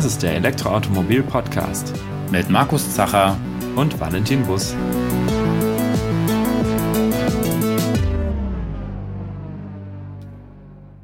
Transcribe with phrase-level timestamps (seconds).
[0.00, 1.92] Das ist der Elektroautomobil-Podcast
[2.32, 3.36] mit Markus Zacher
[3.76, 4.74] und Valentin Bus.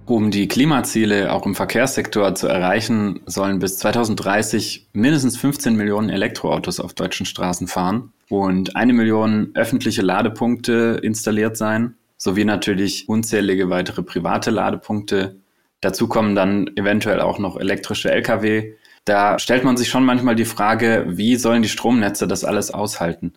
[0.07, 6.81] Um die Klimaziele auch im Verkehrssektor zu erreichen, sollen bis 2030 mindestens 15 Millionen Elektroautos
[6.81, 14.03] auf deutschen Straßen fahren und eine Million öffentliche Ladepunkte installiert sein, sowie natürlich unzählige weitere
[14.03, 15.37] private Ladepunkte.
[15.83, 18.73] Dazu kommen dann eventuell auch noch elektrische Lkw.
[19.07, 23.33] Da stellt man sich schon manchmal die Frage, wie sollen die Stromnetze das alles aushalten?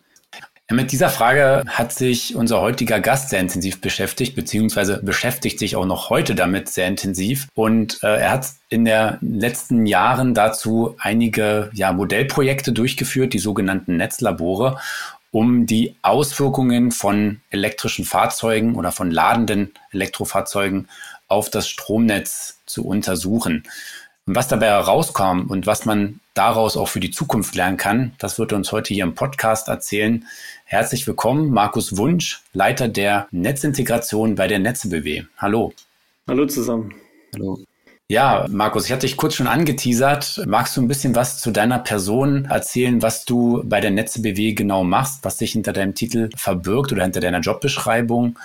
[0.68, 5.86] Mit dieser Frage hat sich unser heutiger Gast sehr intensiv beschäftigt, beziehungsweise beschäftigt sich auch
[5.86, 7.48] noch heute damit sehr intensiv.
[7.54, 13.96] Und äh, er hat in den letzten Jahren dazu einige ja, Modellprojekte durchgeführt, die sogenannten
[13.96, 14.78] Netzlabore,
[15.30, 20.88] um die Auswirkungen von elektrischen Fahrzeugen oder von ladenden Elektrofahrzeugen
[21.28, 23.64] auf das Stromnetz zu untersuchen.
[24.30, 28.38] Und was dabei herauskam und was man daraus auch für die Zukunft lernen kann, das
[28.38, 30.24] wird er uns heute hier im Podcast erzählen.
[30.66, 35.24] Herzlich willkommen, Markus Wunsch, Leiter der Netzintegration bei der NetzBW.
[35.36, 35.72] Hallo.
[36.28, 36.94] Hallo zusammen.
[37.34, 37.58] Hallo.
[38.06, 40.44] Ja, Markus, ich hatte dich kurz schon angeteasert.
[40.46, 44.84] Magst du ein bisschen was zu deiner Person erzählen, was du bei der NetzBW genau
[44.84, 48.38] machst, was sich hinter deinem Titel verbirgt oder hinter deiner Jobbeschreibung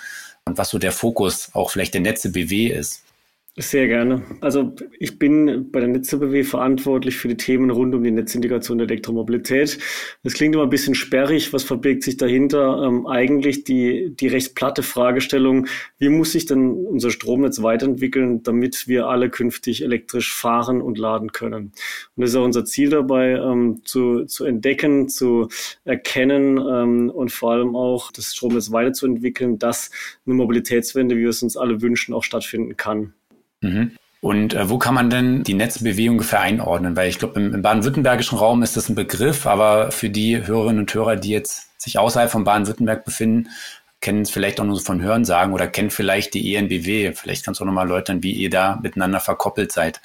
[0.46, 3.05] und was so der Fokus auch vielleicht der NetzBW ist?
[3.58, 4.22] Sehr gerne.
[4.42, 8.88] Also ich bin bei der NetzBW verantwortlich für die Themen rund um die Netzintegration der
[8.88, 9.80] Elektromobilität.
[10.24, 11.54] Das klingt immer ein bisschen sperrig.
[11.54, 12.84] Was verbirgt sich dahinter?
[12.84, 15.68] Ähm, eigentlich die, die recht platte Fragestellung,
[16.00, 21.32] wie muss sich denn unser Stromnetz weiterentwickeln, damit wir alle künftig elektrisch fahren und laden
[21.32, 21.72] können?
[22.18, 25.48] Und das ist auch unser Ziel dabei, ähm, zu, zu entdecken, zu
[25.86, 29.92] erkennen ähm, und vor allem auch das Stromnetz weiterzuentwickeln, dass
[30.26, 33.14] eine Mobilitätswende, wie wir es uns alle wünschen, auch stattfinden kann.
[33.66, 33.92] Mhm.
[34.22, 36.96] Und äh, wo kann man denn die Netzbewegung ungefähr einordnen?
[36.96, 40.80] Weil ich glaube, im, im baden-württembergischen Raum ist das ein Begriff, aber für die Hörerinnen
[40.80, 43.50] und Hörer, die jetzt sich außerhalb von Baden-Württemberg befinden,
[44.02, 47.14] kennen es vielleicht auch nur von Hören sagen oder kennen vielleicht die ENBW.
[47.14, 50.02] Vielleicht kannst du auch nochmal erläutern, wie ihr da miteinander verkoppelt seid.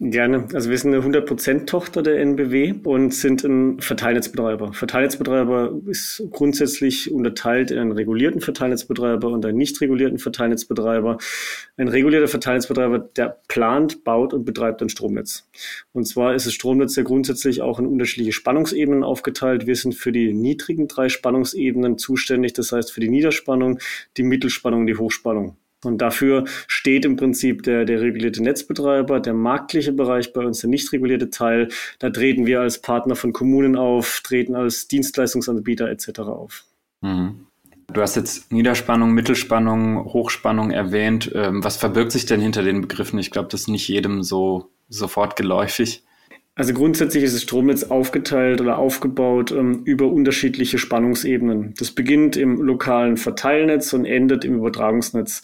[0.00, 0.46] Gerne.
[0.54, 4.72] Also wir sind eine 100%-Tochter der NBW und sind ein Verteilnetzbetreiber.
[4.72, 11.18] Verteilnetzbetreiber ist grundsätzlich unterteilt in einen regulierten Verteilnetzbetreiber und einen nicht regulierten Verteilnetzbetreiber.
[11.78, 15.48] Ein regulierter Verteilnetzbetreiber, der plant, baut und betreibt ein Stromnetz.
[15.92, 19.68] Und zwar ist das Stromnetz ja grundsätzlich auch in unterschiedliche Spannungsebenen aufgeteilt.
[19.68, 23.78] Wir sind für die niedrigen drei Spannungsebenen zuständig, das heißt für die Niederspannung,
[24.16, 25.56] die Mittelspannung, die Hochspannung.
[25.84, 30.70] Und dafür steht im Prinzip der, der regulierte Netzbetreiber, der marktliche Bereich bei uns, der
[30.70, 31.68] nicht regulierte Teil.
[32.00, 36.18] Da treten wir als Partner von Kommunen auf, treten als Dienstleistungsanbieter etc.
[36.20, 36.64] auf.
[37.02, 37.47] Mhm.
[37.90, 41.32] Du hast jetzt Niederspannung, Mittelspannung, Hochspannung erwähnt.
[41.34, 43.18] Ähm, was verbirgt sich denn hinter den Begriffen?
[43.18, 46.04] Ich glaube, das ist nicht jedem so sofort geläufig.
[46.54, 51.72] Also grundsätzlich ist das Stromnetz aufgeteilt oder aufgebaut ähm, über unterschiedliche Spannungsebenen.
[51.78, 55.40] Das beginnt im lokalen Verteilnetz und endet im Übertragungsnetz.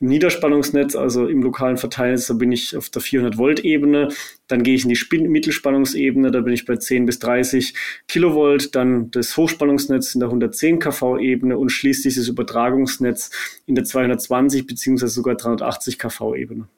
[0.00, 4.08] Im Niederspannungsnetz, also im lokalen Verteilnetz, da bin ich auf der 400 Volt Ebene.
[4.46, 7.74] Dann gehe ich in die Spin Mittelspannungsebene, da bin ich bei 10 bis 30
[8.06, 8.76] Kilovolt.
[8.76, 13.30] Dann das Hochspannungsnetz in der 110 kV Ebene und schließlich das Übertragungsnetz
[13.66, 16.68] in der 220 beziehungsweise sogar 380 kV Ebene.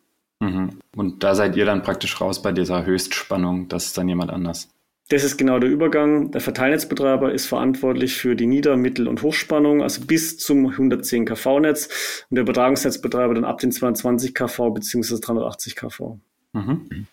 [0.40, 0.70] Mhm.
[0.96, 4.70] Und da seid ihr dann praktisch raus bei dieser Höchstspannung, das ist dann jemand anders.
[5.10, 6.30] Das ist genau der Übergang.
[6.30, 12.26] Der Verteilnetzbetreiber ist verantwortlich für die Nieder-, Mittel- und Hochspannung, also bis zum 110 kV-Netz
[12.30, 15.18] und der Übertragungsnetzbetreiber dann ab den 22 kV bzw.
[15.20, 16.18] 380 kV.
[16.52, 17.06] Mhm.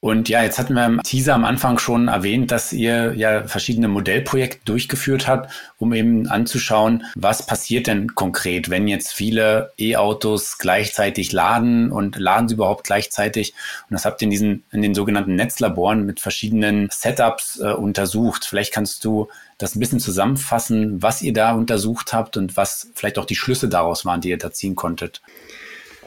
[0.00, 3.88] Und ja, jetzt hatten wir im Teaser am Anfang schon erwähnt, dass ihr ja verschiedene
[3.88, 11.32] Modellprojekte durchgeführt habt, um eben anzuschauen, was passiert denn konkret, wenn jetzt viele E-Autos gleichzeitig
[11.32, 13.54] laden und laden sie überhaupt gleichzeitig.
[13.88, 18.44] Und das habt ihr in diesen, in den sogenannten Netzlaboren mit verschiedenen Setups äh, untersucht.
[18.44, 23.18] Vielleicht kannst du das ein bisschen zusammenfassen, was ihr da untersucht habt und was vielleicht
[23.18, 25.22] auch die Schlüsse daraus waren, die ihr da ziehen konntet.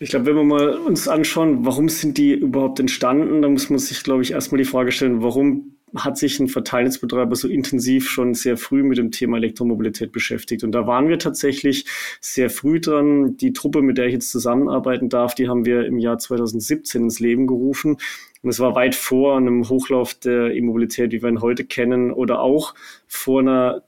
[0.02, 3.80] Ich glaube, wenn wir mal uns anschauen, warum sind die überhaupt entstanden, dann muss man
[3.80, 8.34] sich, glaube ich, erstmal die Frage stellen, warum hat sich ein Verteilnetzbetreiber so intensiv schon
[8.34, 10.64] sehr früh mit dem Thema Elektromobilität beschäftigt.
[10.64, 11.86] Und da waren wir tatsächlich
[12.22, 13.38] sehr früh dran.
[13.38, 17.20] Die Truppe, mit der ich jetzt zusammenarbeiten darf, die haben wir im Jahr 2017 ins
[17.20, 17.98] Leben gerufen.
[18.42, 22.40] Und es war weit vor einem Hochlauf der E-Mobilität, wie wir ihn heute kennen, oder
[22.40, 22.74] auch
[23.08, 23.84] vor einer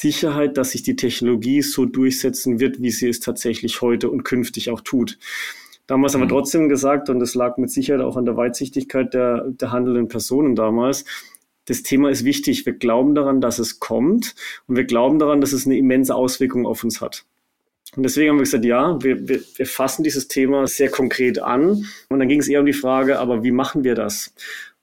[0.00, 4.70] Sicherheit, dass sich die Technologie so durchsetzen wird, wie sie es tatsächlich heute und künftig
[4.70, 5.18] auch tut.
[5.86, 6.20] Damals mhm.
[6.20, 9.72] haben wir trotzdem gesagt, und das lag mit Sicherheit auch an der Weitsichtigkeit der, der
[9.72, 11.04] handelnden Personen damals,
[11.66, 12.66] das Thema ist wichtig.
[12.66, 14.34] Wir glauben daran, dass es kommt
[14.66, 17.24] und wir glauben daran, dass es eine immense Auswirkung auf uns hat.
[17.96, 21.86] Und deswegen haben wir gesagt, ja, wir, wir, wir fassen dieses Thema sehr konkret an.
[22.08, 24.34] Und dann ging es eher um die Frage, aber wie machen wir das?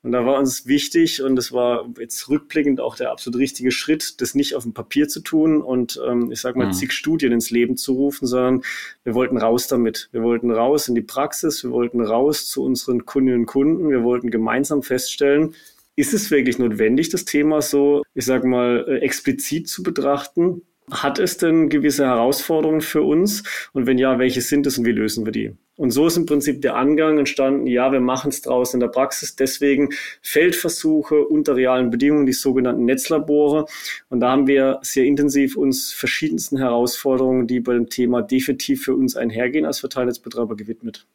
[0.03, 4.19] Und da war uns wichtig und es war jetzt rückblickend auch der absolut richtige Schritt,
[4.19, 6.73] das nicht auf dem Papier zu tun und ähm, ich sage mal mhm.
[6.73, 8.63] zig Studien ins Leben zu rufen, sondern
[9.03, 10.09] wir wollten raus damit.
[10.11, 14.03] Wir wollten raus in die Praxis, wir wollten raus zu unseren Kundinnen und Kunden, wir
[14.03, 15.53] wollten gemeinsam feststellen,
[15.95, 20.63] ist es wirklich notwendig, das Thema so, ich sage mal, äh, explizit zu betrachten?
[20.89, 23.43] Hat es denn gewisse Herausforderungen für uns?
[23.71, 25.55] Und wenn ja, welche sind es und wie lösen wir die?
[25.77, 28.89] Und so ist im Prinzip der Angang entstanden, ja, wir machen es draußen in der
[28.89, 29.89] Praxis, deswegen
[30.21, 33.65] Feldversuche unter realen Bedingungen, die sogenannten Netzlabore.
[34.09, 38.95] Und da haben wir sehr intensiv uns verschiedensten Herausforderungen, die bei dem Thema definitiv für
[38.95, 41.07] uns einhergehen, als Verteilnetzbetreiber gewidmet.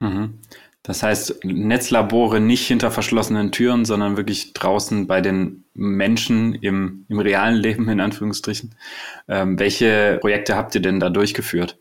[0.00, 0.34] Mhm.
[0.84, 7.18] Das heißt, Netzlabore nicht hinter verschlossenen Türen, sondern wirklich draußen bei den Menschen im, im
[7.18, 8.74] realen Leben, in Anführungsstrichen.
[9.26, 11.78] Ähm, welche Projekte habt ihr denn da durchgeführt?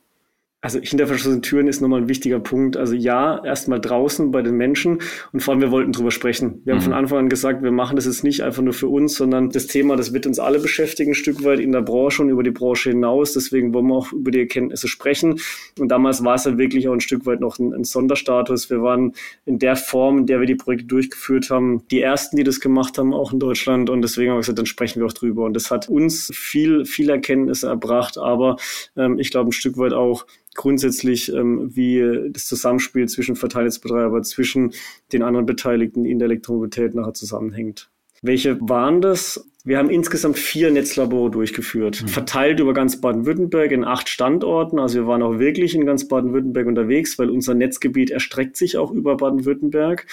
[0.63, 2.77] Also hinter verschlossenen Türen ist nochmal ein wichtiger Punkt.
[2.77, 5.01] Also ja, erstmal draußen bei den Menschen
[5.33, 6.61] und vor allem wir wollten drüber sprechen.
[6.63, 6.77] Wir mhm.
[6.77, 9.49] haben von Anfang an gesagt, wir machen das jetzt nicht einfach nur für uns, sondern
[9.49, 12.43] das Thema, das wird uns alle beschäftigen, ein Stück weit in der Branche und über
[12.43, 13.33] die Branche hinaus.
[13.33, 15.41] Deswegen wollen wir auch über die Erkenntnisse sprechen.
[15.77, 18.69] Und damals war es ja wirklich auch ein Stück weit noch ein, ein Sonderstatus.
[18.69, 19.15] Wir waren
[19.45, 22.97] in der Form, in der wir die Projekte durchgeführt haben, die ersten, die das gemacht
[22.97, 23.89] haben, auch in Deutschland.
[23.89, 25.43] Und deswegen haben wir gesagt, dann sprechen wir auch drüber.
[25.43, 28.55] Und das hat uns viel, viel Erkenntnisse erbracht, aber
[28.95, 34.73] ähm, ich glaube ein Stück weit auch grundsätzlich, ähm, wie das Zusammenspiel zwischen Verteilnetzbetreiber, zwischen
[35.11, 37.89] den anderen Beteiligten in der Elektromobilität nachher zusammenhängt.
[38.21, 39.49] Welche waren das?
[39.65, 42.07] Wir haben insgesamt vier Netzlabore durchgeführt, mhm.
[42.07, 44.77] verteilt über ganz Baden-Württemberg in acht Standorten.
[44.77, 48.91] Also wir waren auch wirklich in ganz Baden-Württemberg unterwegs, weil unser Netzgebiet erstreckt sich auch
[48.91, 50.05] über Baden-Württemberg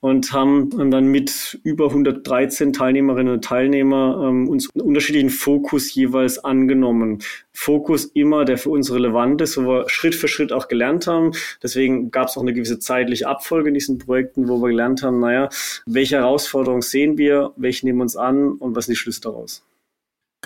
[0.00, 7.20] und haben dann mit über 113 Teilnehmerinnen und Teilnehmern ähm, uns unterschiedlichen Fokus jeweils angenommen.
[7.52, 11.32] Fokus immer, der für uns relevant ist, wo wir Schritt für Schritt auch gelernt haben.
[11.62, 15.20] Deswegen gab es auch eine gewisse zeitliche Abfolge in diesen Projekten, wo wir gelernt haben,
[15.20, 15.48] naja,
[15.86, 19.64] welche Herausforderungen sehen wir, welche nehmen wir uns an und was sind die Schlüsse daraus.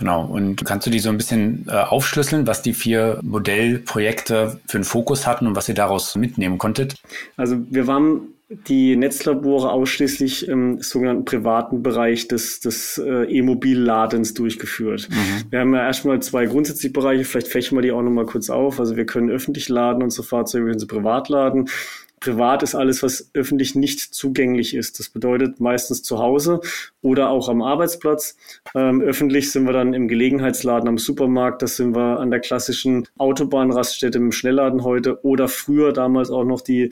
[0.01, 0.25] Genau.
[0.25, 4.85] Und kannst du die so ein bisschen äh, aufschlüsseln, was die vier Modellprojekte für einen
[4.85, 6.95] Fokus hatten und was ihr daraus mitnehmen konntet?
[7.37, 8.23] Also wir waren
[8.67, 15.09] die Netzlabore ausschließlich im sogenannten privaten Bereich des, des äh, E-Mobilladens durchgeführt.
[15.09, 15.51] Mhm.
[15.51, 18.81] Wir haben ja erstmal zwei grundsätzliche Bereiche, vielleicht fächen wir die auch nochmal kurz auf.
[18.81, 21.69] Also wir können öffentlich laden, unsere Fahrzeuge, wir können sie privat laden.
[22.21, 24.99] Privat ist alles, was öffentlich nicht zugänglich ist.
[25.01, 26.61] Das bedeutet meistens zu Hause
[27.01, 28.37] oder auch am Arbeitsplatz.
[28.75, 33.09] Ähm, öffentlich sind wir dann im Gelegenheitsladen am Supermarkt, das sind wir an der klassischen
[33.19, 36.91] Autobahnraststätte im Schnellladen heute oder früher damals auch noch die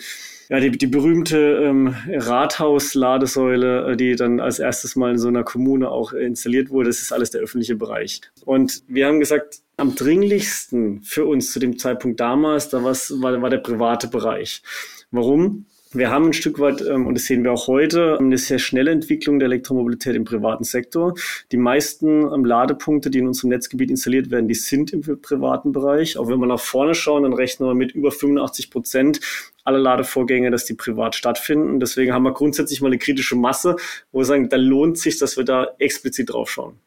[0.51, 5.45] ja, die, die berühmte ähm, Rathaus-Ladesäule, äh, die dann als erstes mal in so einer
[5.45, 8.23] Kommune auch installiert wurde, das ist alles der öffentliche Bereich.
[8.45, 13.51] Und wir haben gesagt, am dringlichsten für uns zu dem Zeitpunkt damals, da war, war
[13.51, 14.63] der private Bereich.
[15.11, 15.65] Warum?
[15.93, 18.91] Wir haben ein Stück weit, ähm, und das sehen wir auch heute, eine sehr schnelle
[18.91, 21.15] Entwicklung der Elektromobilität im privaten Sektor.
[21.51, 26.19] Die meisten ähm, Ladepunkte, die in unserem Netzgebiet installiert werden, die sind im privaten Bereich.
[26.19, 29.21] Auch wenn wir nach vorne schauen, dann rechnen wir mit über 85 Prozent
[29.69, 31.79] aller Ladevorgänge, dass die privat stattfinden.
[31.79, 33.77] Deswegen haben wir grundsätzlich mal eine kritische Masse,
[34.11, 36.79] wo wir sagen, da lohnt sich, dass wir da explizit drauf schauen.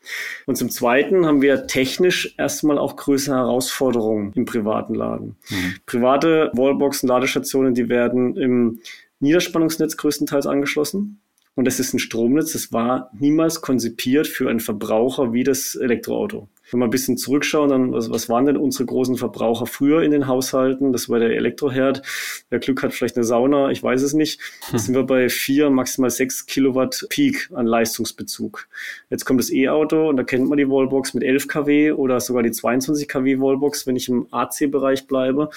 [0.45, 5.37] Und zum Zweiten haben wir technisch erstmal auch größere Herausforderungen im privaten Laden.
[5.49, 5.75] Mhm.
[5.85, 8.79] Private Wallboxen, Ladestationen, die werden im
[9.19, 11.21] Niederspannungsnetz größtenteils angeschlossen.
[11.55, 16.47] Und das ist ein Stromnetz, das war niemals konzipiert für einen Verbraucher wie das Elektroauto.
[16.71, 20.11] Wenn wir ein bisschen zurückschauen, dann was, was waren denn unsere großen Verbraucher früher in
[20.11, 20.93] den Haushalten?
[20.93, 22.01] Das war der Elektroherd.
[22.49, 24.39] Wer Glück hat, vielleicht eine Sauna, ich weiß es nicht.
[24.67, 24.79] Da hm.
[24.79, 28.67] sind wir bei vier, maximal sechs Kilowatt Peak an Leistungsbezug.
[29.09, 32.43] Jetzt kommt das E-Auto und da kennt man die Wallbox mit 11 kW oder sogar
[32.43, 35.49] die 22 kW Wallbox, wenn ich im AC-Bereich bleibe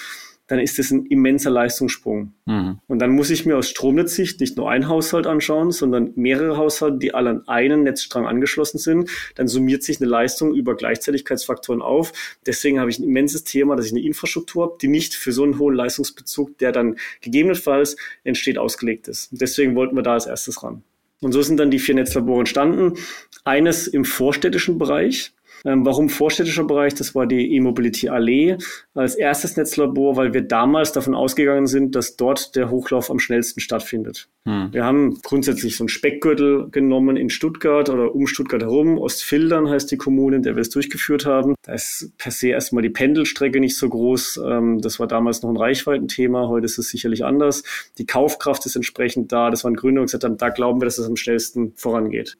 [0.47, 2.33] dann ist das ein immenser Leistungssprung.
[2.45, 2.79] Mhm.
[2.87, 6.99] Und dann muss ich mir aus Stromnetzsicht nicht nur einen Haushalt anschauen, sondern mehrere Haushalte,
[6.99, 9.09] die alle an einen Netzstrang angeschlossen sind.
[9.35, 12.13] Dann summiert sich eine Leistung über Gleichzeitigkeitsfaktoren auf.
[12.45, 15.43] Deswegen habe ich ein immenses Thema, dass ich eine Infrastruktur habe, die nicht für so
[15.43, 19.29] einen hohen Leistungsbezug, der dann gegebenenfalls entsteht, ausgelegt ist.
[19.31, 20.83] Deswegen wollten wir da als erstes ran.
[21.21, 22.99] Und so sind dann die vier Netzlabore entstanden.
[23.45, 25.33] Eines im vorstädtischen Bereich,
[25.65, 26.93] ähm, warum vorstädtischer Bereich?
[26.93, 28.57] Das war die E-Mobility Allee
[28.93, 33.59] als erstes Netzlabor, weil wir damals davon ausgegangen sind, dass dort der Hochlauf am schnellsten
[33.59, 34.29] stattfindet.
[34.47, 34.69] Hm.
[34.71, 38.99] Wir haben grundsätzlich so einen Speckgürtel genommen in Stuttgart oder um Stuttgart herum.
[38.99, 41.55] Ostfildern heißt die Kommune, in der wir es durchgeführt haben.
[41.63, 44.41] Da ist per se erstmal die Pendelstrecke nicht so groß.
[44.45, 46.47] Ähm, das war damals noch ein Reichweitenthema.
[46.47, 47.63] Heute ist es sicherlich anders.
[47.97, 49.49] Die Kaufkraft ist entsprechend da.
[49.49, 52.37] Das waren Gründe, die gesagt haben, da glauben wir, dass es am schnellsten vorangeht.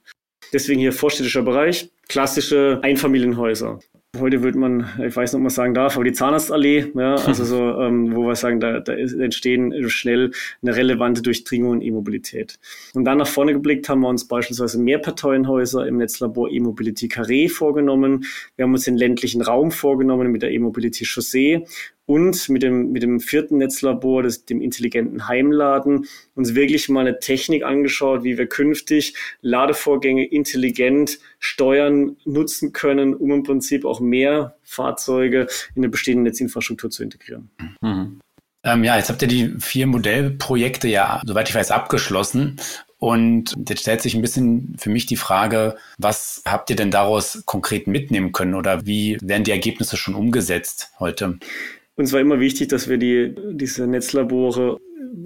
[0.56, 3.78] Deswegen hier vorstädtischer Bereich, klassische Einfamilienhäuser.
[4.18, 7.44] heute würde man, ich weiß nicht, ob man sagen darf, aber die Zahnarztallee, ja, also
[7.44, 10.32] so, ähm, wo wir sagen, da, da entstehen schnell
[10.62, 12.58] eine relevante Durchdringung in E-Mobilität.
[12.94, 18.24] Und dann nach vorne geblickt haben wir uns beispielsweise Mehrparteienhäuser im Netzlabor E-Mobility Carré vorgenommen.
[18.56, 21.66] Wir haben uns den ländlichen Raum vorgenommen mit der E-Mobility Chaussee
[22.06, 27.20] und mit dem, mit dem vierten Netzlabor, das, dem intelligenten Heimladen, uns wirklich mal eine
[27.20, 34.56] Technik angeschaut, wie wir künftig Ladevorgänge intelligent steuern, nutzen können, um im Prinzip auch mehr
[34.64, 37.50] Fahrzeuge in eine bestehende Netzinfrastruktur zu integrieren.
[37.82, 38.20] Mhm.
[38.64, 42.60] Ähm, ja, jetzt habt ihr die vier Modellprojekte ja, soweit ich weiß, abgeschlossen.
[42.98, 47.44] Und jetzt stellt sich ein bisschen für mich die Frage, was habt ihr denn daraus
[47.46, 51.38] konkret mitnehmen können oder wie werden die Ergebnisse schon umgesetzt heute?
[51.96, 54.82] Uns war immer wichtig, dass wir die, diese Netzlabore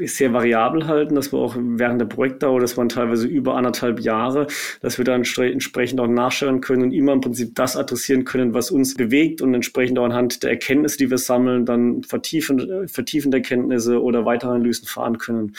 [0.05, 4.47] sehr variabel halten, dass wir auch während der Projektdauer, das waren teilweise über anderthalb Jahre,
[4.81, 8.71] dass wir dann entsprechend auch nachschauen können und immer im Prinzip das adressieren können, was
[8.71, 14.01] uns bewegt und entsprechend auch anhand der Erkenntnisse, die wir sammeln, dann vertiefen, vertiefende Erkenntnisse
[14.01, 15.55] oder weitere Analysen fahren können.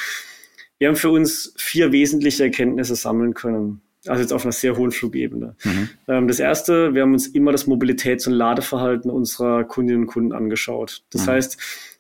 [0.79, 3.83] Wir haben für uns vier wesentliche Erkenntnisse sammeln können.
[4.07, 5.57] Also jetzt auf einer sehr hohen Flugebene.
[5.63, 5.89] Mhm.
[6.09, 10.33] Ähm, das erste, wir haben uns immer das Mobilitäts- und Ladeverhalten unserer Kundinnen und Kunden
[10.33, 11.03] angeschaut.
[11.11, 11.31] Das mhm.
[11.31, 11.59] heißt,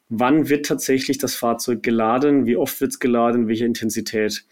[0.08, 4.44] wann wird tatsächlich das Fahrzeug geladen, wie oft wird es geladen, welche Intensität.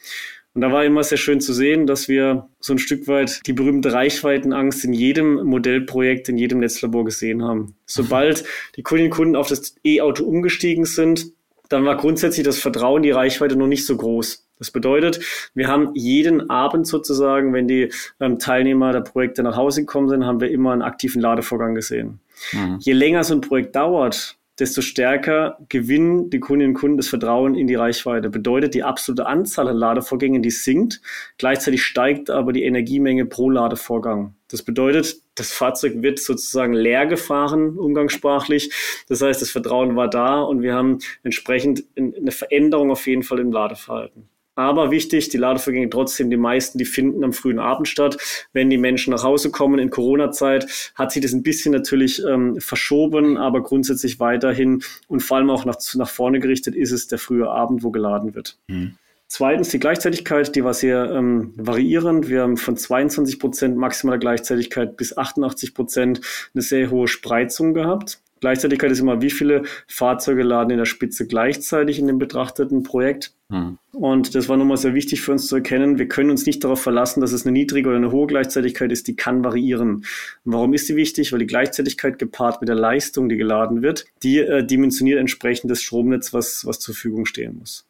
[0.55, 3.53] Und da war immer sehr schön zu sehen, dass wir so ein Stück weit die
[3.53, 7.77] berühmte Reichweitenangst in jedem Modellprojekt, in jedem Netzlabor gesehen haben.
[7.87, 8.45] Sobald
[8.77, 11.33] die Kundinnen und Kunden auf das E-Auto umgestiegen sind,
[11.69, 14.48] dann war grundsätzlich das Vertrauen, die Reichweite noch nicht so groß.
[14.59, 15.21] Das bedeutet,
[15.55, 20.25] wir haben jeden Abend sozusagen, wenn die ähm, Teilnehmer der Projekte nach Hause gekommen sind,
[20.25, 22.21] haben wir immer einen aktiven Ladevorgang gesehen.
[22.53, 22.79] Mhm.
[22.81, 27.55] Je länger so ein Projekt dauert, desto stärker gewinnen die Kundinnen und Kunden das Vertrauen
[27.55, 28.29] in die Reichweite.
[28.29, 31.01] Bedeutet, die absolute Anzahl an Ladevorgängen, die sinkt,
[31.39, 34.35] gleichzeitig steigt aber die Energiemenge pro Ladevorgang.
[34.51, 38.73] Das bedeutet, das Fahrzeug wird sozusagen leer gefahren, umgangssprachlich.
[39.09, 43.39] Das heißt, das Vertrauen war da und wir haben entsprechend eine Veränderung auf jeden Fall
[43.39, 44.29] im Ladeverhalten.
[44.59, 48.17] Aber wichtig, die Ladevorgänge trotzdem, die meisten, die finden am frühen Abend statt.
[48.53, 52.61] Wenn die Menschen nach Hause kommen in Corona-Zeit, hat sich das ein bisschen natürlich ähm,
[52.61, 57.21] verschoben, aber grundsätzlich weiterhin und vor allem auch nach, nach vorne gerichtet ist es der
[57.21, 58.59] frühe Abend, wo geladen wird.
[58.67, 58.97] Mhm.
[59.29, 62.29] Zweitens die Gleichzeitigkeit, die war sehr ähm, variierend.
[62.29, 66.21] Wir haben von 22 Prozent maximaler Gleichzeitigkeit bis 88 Prozent
[66.53, 68.21] eine sehr hohe Spreizung gehabt.
[68.41, 73.33] Gleichzeitigkeit ist immer, wie viele Fahrzeuge laden in der Spitze gleichzeitig in dem betrachteten Projekt.
[73.51, 73.79] Hm.
[73.93, 75.99] Und das war nochmal sehr wichtig für uns zu erkennen.
[75.99, 79.09] Wir können uns nicht darauf verlassen, dass es eine niedrige oder eine hohe Gleichzeitigkeit ist.
[79.09, 80.05] Die kann variieren.
[80.45, 81.33] Und warum ist sie wichtig?
[81.33, 85.83] Weil die Gleichzeitigkeit gepaart mit der Leistung, die geladen wird, die äh, dimensioniert entsprechend das
[85.83, 87.87] Stromnetz, was, was zur Verfügung stehen muss.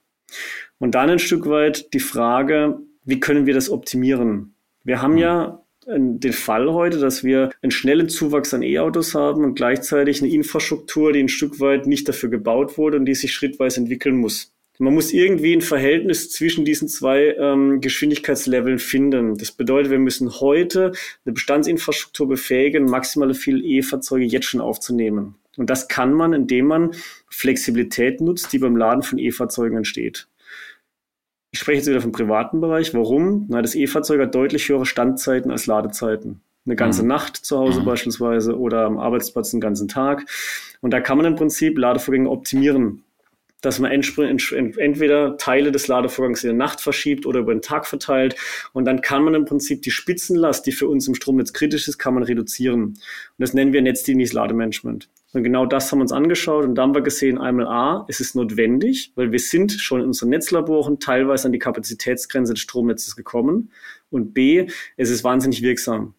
[0.79, 4.55] Und dann ein Stück weit die Frage, wie können wir das optimieren?
[4.85, 5.19] Wir haben hm.
[5.19, 10.31] ja den Fall heute, dass wir einen schnellen Zuwachs an E-Autos haben und gleichzeitig eine
[10.31, 14.53] Infrastruktur, die ein Stück weit nicht dafür gebaut wurde und die sich schrittweise entwickeln muss.
[14.81, 19.37] Man muss irgendwie ein Verhältnis zwischen diesen zwei ähm, Geschwindigkeitsleveln finden.
[19.37, 20.93] Das bedeutet, wir müssen heute
[21.25, 25.35] eine Bestandsinfrastruktur befähigen, maximale viel E-Fahrzeuge jetzt schon aufzunehmen.
[25.57, 26.93] Und das kann man, indem man
[27.29, 30.29] Flexibilität nutzt, die beim Laden von E-Fahrzeugen entsteht.
[31.51, 32.95] Ich spreche jetzt wieder vom privaten Bereich.
[32.95, 33.47] Warum?
[33.49, 36.41] Na, das E-Fahrzeug hat deutlich höhere Standzeiten als Ladezeiten.
[36.67, 37.09] Eine ganze mhm.
[37.09, 37.87] Nacht zu Hause mhm.
[37.87, 40.27] beispielsweise oder am Arbeitsplatz einen ganzen Tag.
[40.81, 43.05] Und da kann man im Prinzip Ladevorgänge optimieren
[43.61, 48.37] dass man entweder Teile des Ladevorgangs in der Nacht verschiebt oder über den Tag verteilt.
[48.73, 51.99] Und dann kann man im Prinzip die Spitzenlast, die für uns im Stromnetz kritisch ist,
[51.99, 52.83] kann man reduzieren.
[52.83, 52.99] Und
[53.39, 55.09] das nennen wir netzdienliches Lademanagement.
[55.35, 58.21] Und genau das haben wir uns angeschaut und da haben wir gesehen, einmal A, es
[58.21, 63.15] ist notwendig, weil wir sind schon in unseren Netzlaboren teilweise an die Kapazitätsgrenze des Stromnetzes
[63.15, 63.71] gekommen.
[64.11, 66.15] Und B, es ist wahnsinnig wirksam.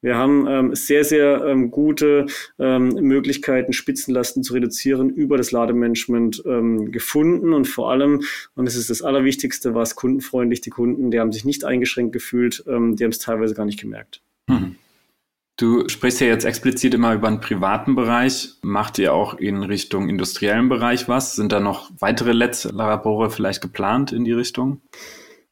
[0.00, 2.26] Wir haben ähm, sehr, sehr ähm, gute
[2.58, 8.22] ähm, Möglichkeiten, Spitzenlasten zu reduzieren über das Lademanagement ähm, gefunden und vor allem,
[8.54, 10.60] und das ist das Allerwichtigste, war es kundenfreundlich.
[10.60, 13.80] Die Kunden, die haben sich nicht eingeschränkt gefühlt, ähm, die haben es teilweise gar nicht
[13.80, 14.22] gemerkt.
[14.48, 14.76] Mhm.
[15.62, 18.54] Du sprichst ja jetzt explizit immer über einen privaten Bereich.
[18.62, 21.36] Macht ihr auch in Richtung industriellen Bereich was?
[21.36, 24.80] Sind da noch weitere Netzlabore vielleicht geplant in die Richtung?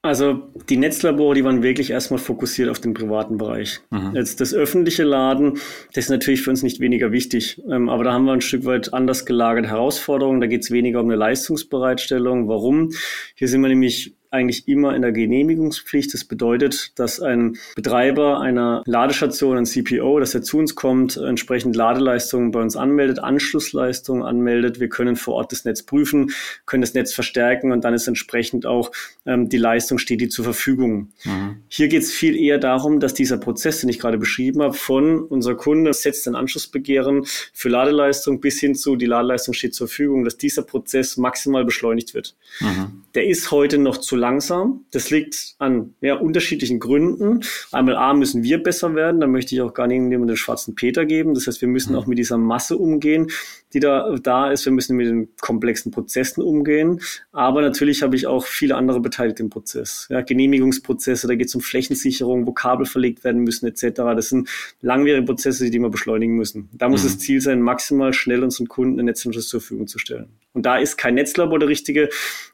[0.03, 3.83] Also die Netzlabore, die waren wirklich erstmal fokussiert auf den privaten Bereich.
[3.91, 4.17] Mhm.
[4.17, 5.61] Jetzt das öffentliche Laden,
[5.93, 7.63] das ist natürlich für uns nicht weniger wichtig.
[7.71, 10.41] Ähm, aber da haben wir ein Stück weit anders gelagerte Herausforderungen.
[10.41, 12.49] Da geht es weniger um eine Leistungsbereitstellung.
[12.49, 12.91] Warum?
[13.37, 16.15] Hier sind wir nämlich eigentlich immer in der Genehmigungspflicht.
[16.15, 21.75] Das bedeutet, dass ein Betreiber einer Ladestation, ein CPO, dass er zu uns kommt, entsprechend
[21.75, 24.79] Ladeleistungen bei uns anmeldet, Anschlussleistungen anmeldet.
[24.79, 26.31] Wir können vor Ort das Netz prüfen,
[26.65, 28.93] können das Netz verstärken und dann ist entsprechend auch
[29.27, 31.13] ähm, die Leistung steht die zur Verfügung.
[31.25, 31.57] Mhm.
[31.69, 35.21] Hier geht es viel eher darum, dass dieser Prozess, den ich gerade beschrieben habe, von
[35.23, 40.25] unser Kunde setzt ein Anschlussbegehren für Ladeleistung bis hin zu die Ladeleistung steht zur Verfügung,
[40.25, 42.37] dass dieser Prozess maximal beschleunigt wird.
[42.61, 43.03] Mhm.
[43.15, 44.85] Der ist heute noch zu langsam.
[44.93, 47.41] Das liegt an ja, unterschiedlichen Gründen.
[47.73, 51.05] Einmal A müssen wir besser werden, da möchte ich auch gar nicht den schwarzen Peter
[51.07, 51.35] geben.
[51.35, 51.99] Das heißt, wir müssen mhm.
[51.99, 53.29] auch mit dieser Masse umgehen,
[53.73, 54.65] die da, da ist.
[54.65, 57.01] Wir müssen mit den komplexen Prozessen umgehen.
[57.33, 60.07] Aber natürlich habe ich auch viele andere beteiligt im Prozess.
[60.11, 63.83] Ja, Genehmigungsprozesse, da geht es um Flächensicherung, wo Kabel verlegt werden müssen, etc.
[63.97, 64.49] Das sind
[64.81, 66.69] langwierige Prozesse, die wir beschleunigen müssen.
[66.73, 67.09] Da muss mhm.
[67.09, 70.29] das Ziel sein, maximal schnell unseren Kunden ein Netzanschluss zur Verfügung zu stellen.
[70.53, 72.09] Und da ist kein Netzlabor der richtige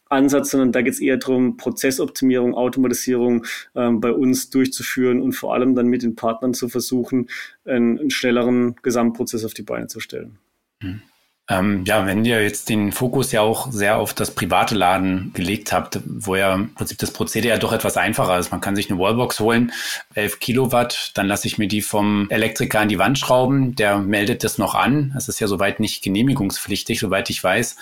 [0.09, 5.55] Ansatz, sondern da geht es eher darum, Prozessoptimierung, Automatisierung ähm, bei uns durchzuführen und vor
[5.55, 7.29] allem dann mit den Partnern zu versuchen,
[7.65, 10.39] einen, einen schnelleren Gesamtprozess auf die Beine zu stellen.
[10.81, 11.03] Mhm.
[11.49, 15.73] Ähm, ja, wenn ihr jetzt den Fokus ja auch sehr auf das private Laden gelegt
[15.73, 18.51] habt, wo ja im Prinzip das Prozedere ja doch etwas einfacher ist.
[18.51, 19.71] Man kann sich eine Wallbox holen,
[20.15, 24.43] 11 Kilowatt, dann lasse ich mir die vom Elektriker an die Wand schrauben, der meldet
[24.43, 25.13] das noch an.
[25.15, 27.77] Das ist ja soweit nicht genehmigungspflichtig, soweit ich weiß.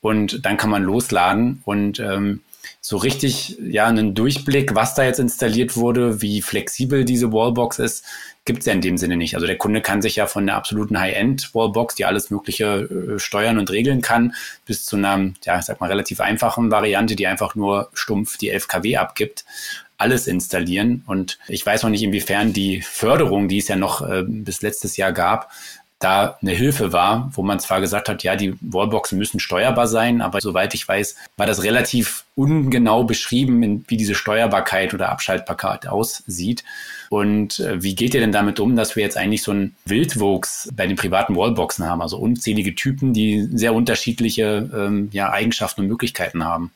[0.00, 2.40] Und dann kann man losladen und ähm,
[2.80, 8.04] so richtig ja einen Durchblick, was da jetzt installiert wurde, wie flexibel diese Wallbox ist,
[8.50, 9.36] gibt es ja in dem Sinne nicht.
[9.36, 13.58] Also der Kunde kann sich ja von der absoluten High-End-Wallbox, die alles Mögliche äh, steuern
[13.58, 14.34] und regeln kann,
[14.66, 18.48] bis zu einer, ja, ich sag mal, relativ einfachen Variante, die einfach nur stumpf die
[18.50, 19.44] 11 kW abgibt,
[19.98, 21.04] alles installieren.
[21.06, 24.96] Und ich weiß noch nicht, inwiefern die Förderung, die es ja noch äh, bis letztes
[24.96, 25.52] Jahr gab,
[26.00, 30.22] da eine Hilfe war, wo man zwar gesagt hat, ja, die Wallboxen müssen steuerbar sein,
[30.22, 36.64] aber soweit ich weiß, war das relativ ungenau beschrieben, wie diese Steuerbarkeit oder Abschaltbarkeit aussieht.
[37.10, 40.70] Und äh, wie geht ihr denn damit um, dass wir jetzt eigentlich so ein Wildwuchs
[40.72, 45.88] bei den privaten Wallboxen haben, also unzählige Typen, die sehr unterschiedliche ähm, ja, Eigenschaften und
[45.88, 46.70] Möglichkeiten haben?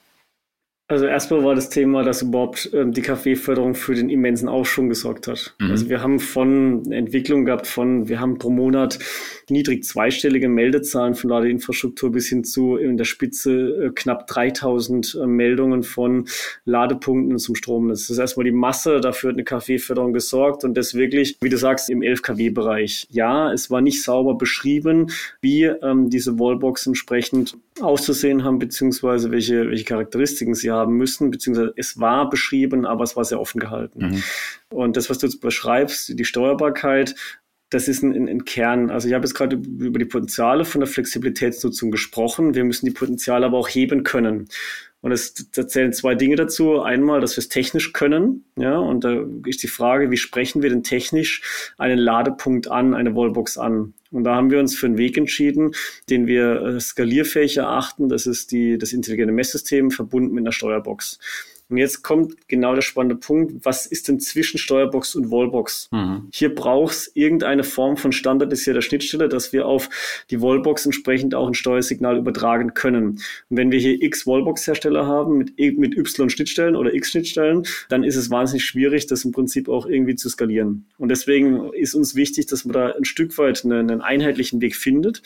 [0.86, 5.28] Also erstmal war das Thema, dass überhaupt ähm, die Kaffeeförderung für den immensen Aufschwung gesorgt
[5.28, 5.54] hat.
[5.58, 5.70] Mhm.
[5.70, 8.98] Also wir haben von Entwicklung gehabt von, wir haben pro Monat
[9.48, 15.26] niedrig zweistellige Meldezahlen von Ladeinfrastruktur bis hin zu in der Spitze äh, knapp 3000 äh,
[15.26, 16.26] Meldungen von
[16.66, 17.88] Ladepunkten zum Strom.
[17.88, 21.56] Das ist erstmal die Masse, dafür hat eine Kaffeeförderung gesorgt und das wirklich, wie du
[21.56, 23.06] sagst, im 11 kW-Bereich.
[23.10, 29.68] Ja, es war nicht sauber beschrieben, wie ähm, diese Wallbox entsprechend auszusehen haben, beziehungsweise welche,
[29.68, 34.10] welche Charakteristiken sie haben müssen, beziehungsweise es war beschrieben, aber es war sehr offen gehalten.
[34.10, 34.22] Mhm.
[34.70, 37.14] Und das, was du jetzt beschreibst, die Steuerbarkeit,
[37.70, 38.90] das ist ein, ein, Kern.
[38.90, 42.54] Also ich habe jetzt gerade über die Potenziale von der Flexibilitätsnutzung gesprochen.
[42.54, 44.48] Wir müssen die Potenziale aber auch heben können.
[45.00, 46.80] Und es da zählen zwei Dinge dazu.
[46.80, 48.44] Einmal, dass wir es technisch können.
[48.56, 53.14] Ja, und da ist die Frage, wie sprechen wir denn technisch einen Ladepunkt an, eine
[53.16, 53.94] Wallbox an?
[54.14, 55.72] Und da haben wir uns für einen Weg entschieden,
[56.08, 58.08] den wir äh, skalierfähig erachten.
[58.08, 61.18] Das ist die, das intelligente Messsystem verbunden mit einer Steuerbox.
[61.74, 63.64] Und jetzt kommt genau der spannende Punkt.
[63.64, 65.88] Was ist denn zwischen Steuerbox und Wallbox?
[65.90, 66.28] Mhm.
[66.32, 69.90] Hier braucht es irgendeine Form von standardisierter Schnittstelle, dass wir auf
[70.30, 73.18] die Wallbox entsprechend auch ein Steuersignal übertragen können.
[73.50, 78.04] Und wenn wir hier x Wallbox-Hersteller haben mit, mit y Schnittstellen oder x Schnittstellen, dann
[78.04, 80.86] ist es wahnsinnig schwierig, das im Prinzip auch irgendwie zu skalieren.
[80.96, 84.76] Und deswegen ist uns wichtig, dass man da ein Stück weit einen, einen einheitlichen Weg
[84.76, 85.22] findet.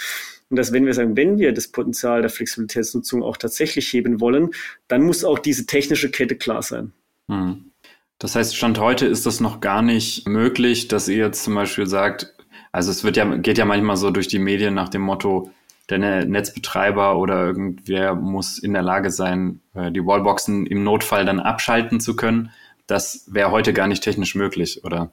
[0.50, 4.50] Und dass wenn wir sagen, wenn wir das Potenzial der Flexibilitätsnutzung auch tatsächlich heben wollen,
[4.88, 6.92] dann muss auch diese technische Kette klar sein.
[7.28, 7.70] Hm.
[8.18, 11.86] Das heißt, Stand heute ist das noch gar nicht möglich, dass ihr jetzt zum Beispiel
[11.86, 12.34] sagt,
[12.72, 15.50] also es wird ja, geht ja manchmal so durch die Medien nach dem Motto,
[15.88, 21.40] der Netzbetreiber oder irgendwer muss in der Lage sein, äh, die Wallboxen im Notfall dann
[21.40, 22.50] abschalten zu können.
[22.86, 25.10] Das wäre heute gar nicht technisch möglich, oder?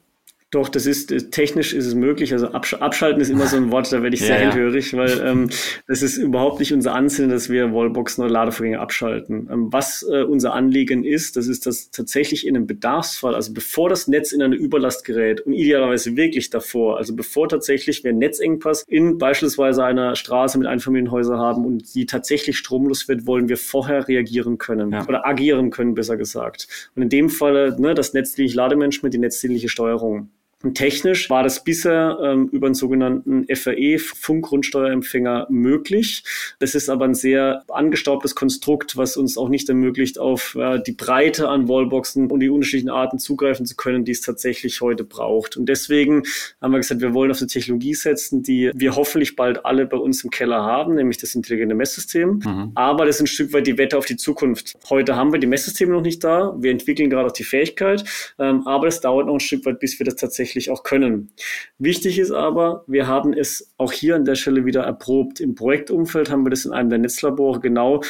[0.51, 2.31] Doch, das ist äh, technisch ist es möglich.
[2.31, 5.21] Also absch abschalten ist immer so ein Wort, da werde ich sehr ja, hellhörig, weil
[5.25, 5.49] ähm,
[5.87, 9.49] das ist überhaupt nicht unser Ansinnen, dass wir Wallboxen oder Ladevorgänge abschalten.
[9.51, 13.89] Ähm, was äh, unser Anliegen ist, das ist, dass tatsächlich in einem Bedarfsfall, also bevor
[13.89, 18.19] das Netz in eine Überlast gerät und idealerweise wirklich davor, also bevor tatsächlich wir einen
[18.19, 23.57] Netzengpass in beispielsweise einer Straße mit Einfamilienhäusern haben und die tatsächlich stromlos wird, wollen wir
[23.57, 25.07] vorher reagieren können ja.
[25.07, 26.67] oder agieren können, besser gesagt.
[26.95, 30.29] Und in dem Falle ne, das netzdienliche Lademanagement, die netzdienliche Steuerung.
[30.65, 36.23] Und technisch war das bisher ähm, über einen sogenannten FRE, Funkgrundsteuerempfänger, möglich.
[36.57, 40.93] Das ist aber ein sehr angestaubtes Konstrukt, was uns auch nicht ermöglicht, auf äh, die
[40.93, 45.55] Breite an Wallboxen und die unterschiedlichen Arten zugreifen zu können, die es tatsächlich heute braucht.
[45.55, 46.23] Und deswegen
[46.59, 49.97] haben wir gesagt, wir wollen auf eine Technologie setzen, die wir hoffentlich bald alle bei
[49.97, 52.39] uns im Keller haben, nämlich das intelligente Messsystem.
[52.43, 52.71] Mhm.
[52.73, 54.73] Aber das ist ein Stück weit die Wette auf die Zukunft.
[54.89, 56.55] Heute haben wir die Messsysteme noch nicht da.
[56.57, 58.03] Wir entwickeln gerade auch die Fähigkeit.
[58.39, 61.31] Ähm, aber es dauert noch ein Stück weit, bis wir das tatsächlich tatsächlich auch können.
[61.77, 65.39] Wichtig ist aber, wir haben es auch hier an der Stelle wieder erprobt.
[65.39, 68.01] Im Projektumfeld haben wir das in einem der Netzlabore genau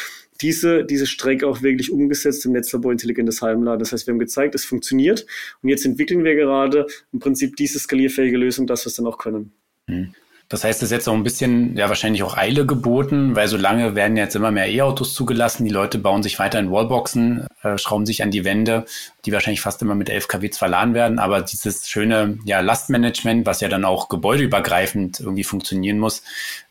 [0.42, 3.80] diese, diese Strecke auch wirklich umgesetzt im Netzlabor Intelligentes Heimladen.
[3.80, 5.26] Das heißt, wir haben gezeigt, es funktioniert
[5.62, 9.18] und jetzt entwickeln wir gerade im Prinzip diese skalierfähige Lösung, dass wir es dann auch
[9.18, 9.54] können.
[9.88, 10.14] Hm.
[10.56, 13.58] Das heißt, es ist jetzt auch ein bisschen, ja, wahrscheinlich auch Eile geboten, weil so
[13.58, 15.66] lange werden jetzt immer mehr E-Autos zugelassen.
[15.66, 18.86] Die Leute bauen sich weiter in Wallboxen, äh, schrauben sich an die Wände,
[19.26, 21.20] die wahrscheinlich fast immer mit 11 kW verladen werden.
[21.20, 26.24] Aber dieses schöne, ja, Lastmanagement, was ja dann auch gebäudeübergreifend irgendwie funktionieren muss,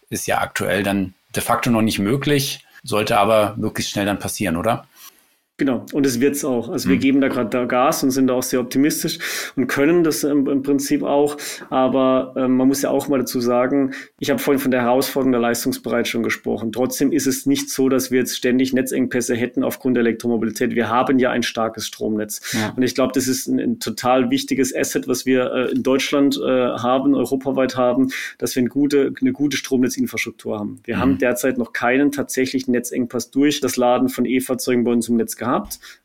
[0.09, 4.57] ist ja aktuell dann de facto noch nicht möglich, sollte aber möglichst schnell dann passieren,
[4.57, 4.87] oder?
[5.57, 6.69] Genau, und es wird's auch.
[6.69, 7.01] Also wir mhm.
[7.01, 10.49] geben da gerade da Gas und sind da auch sehr optimistisch und können das im,
[10.49, 11.37] im Prinzip auch.
[11.71, 15.31] Aber ähm, man muss ja auch mal dazu sagen, ich habe vorhin von der Herausforderung
[15.31, 16.73] der Leistungsbereitschaft schon gesprochen.
[16.73, 20.75] Trotzdem ist es nicht so, dass wir jetzt ständig Netzengpässe hätten aufgrund der Elektromobilität.
[20.75, 22.53] Wir haben ja ein starkes Stromnetz.
[22.53, 22.73] Ja.
[22.77, 26.37] Und ich glaube, das ist ein, ein, total wichtiges Asset, was wir äh, in Deutschland
[26.37, 30.81] äh, haben, europaweit haben, dass wir eine gute, eine gute Stromnetzinfrastruktur haben.
[30.83, 31.01] Wir mhm.
[31.01, 35.37] haben derzeit noch keinen tatsächlichen Netzengpass durch das Laden von E-Fahrzeugen bei uns im Netz
[35.37, 35.44] gehabt,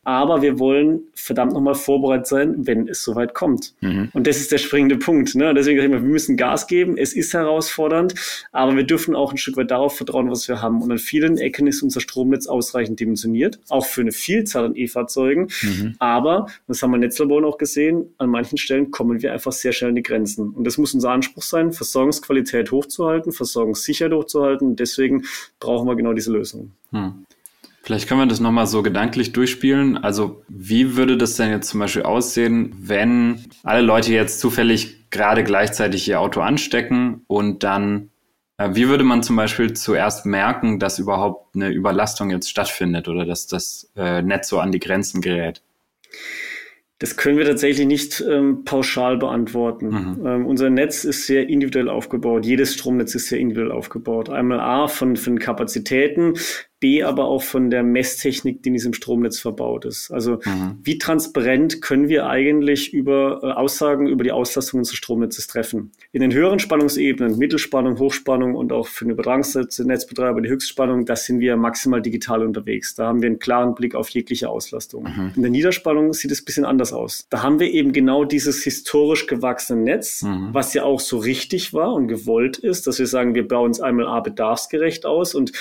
[0.09, 3.75] aber wir wollen verdammt nochmal vorbereitet sein, wenn es soweit kommt.
[3.81, 4.09] Mhm.
[4.13, 5.35] Und das ist der springende Punkt.
[5.35, 5.53] Ne?
[5.53, 6.97] Deswegen sage ich mal, wir müssen Gas geben.
[6.97, 8.15] Es ist herausfordernd,
[8.51, 10.81] aber wir dürfen auch ein Stück weit darauf vertrauen, was wir haben.
[10.81, 15.49] Und an vielen Ecken ist unser Stromnetz ausreichend dimensioniert, auch für eine Vielzahl an E-Fahrzeugen.
[15.61, 15.95] Mhm.
[15.99, 19.73] Aber, das haben wir in Netzlaboren auch gesehen, an manchen Stellen kommen wir einfach sehr
[19.73, 20.49] schnell an die Grenzen.
[20.49, 24.69] Und das muss unser Anspruch sein, Versorgungsqualität hochzuhalten, Versorgungssicherheit hochzuhalten.
[24.69, 25.25] Und deswegen
[25.59, 26.71] brauchen wir genau diese Lösung.
[26.89, 27.25] Mhm.
[27.81, 29.97] Vielleicht können wir das nochmal so gedanklich durchspielen.
[29.97, 35.43] Also wie würde das denn jetzt zum Beispiel aussehen, wenn alle Leute jetzt zufällig gerade
[35.43, 38.09] gleichzeitig ihr Auto anstecken und dann,
[38.57, 43.25] äh, wie würde man zum Beispiel zuerst merken, dass überhaupt eine Überlastung jetzt stattfindet oder
[43.25, 45.61] dass das äh, Netz so an die Grenzen gerät?
[46.99, 49.87] Das können wir tatsächlich nicht ähm, pauschal beantworten.
[49.87, 50.25] Mhm.
[50.27, 52.45] Ähm, unser Netz ist sehr individuell aufgebaut.
[52.45, 54.29] Jedes Stromnetz ist sehr individuell aufgebaut.
[54.29, 56.33] Einmal A von, von Kapazitäten,
[56.79, 60.11] B aber auch von der Messtechnik, die in diesem Stromnetz verbaut ist.
[60.11, 60.79] Also mhm.
[60.81, 65.91] wie transparent können wir eigentlich über äh, Aussagen über die Auslastung unseres Stromnetzes treffen?
[66.11, 71.39] In den höheren Spannungsebenen, Mittelspannung, Hochspannung und auch für den Übertragungsnetzbetreiber die Höchstspannung, da sind
[71.39, 72.95] wir maximal digital unterwegs.
[72.95, 75.03] Da haben wir einen klaren Blick auf jegliche Auslastung.
[75.03, 75.31] Mhm.
[75.35, 77.27] In der Niederspannung sieht es ein bisschen anders aus.
[77.29, 80.49] Da haben wir eben genau dieses historisch gewachsene Netz, mhm.
[80.53, 83.81] was ja auch so richtig war und gewollt ist, dass wir sagen, wir bauen es
[83.81, 85.51] einmal A bedarfsgerecht aus und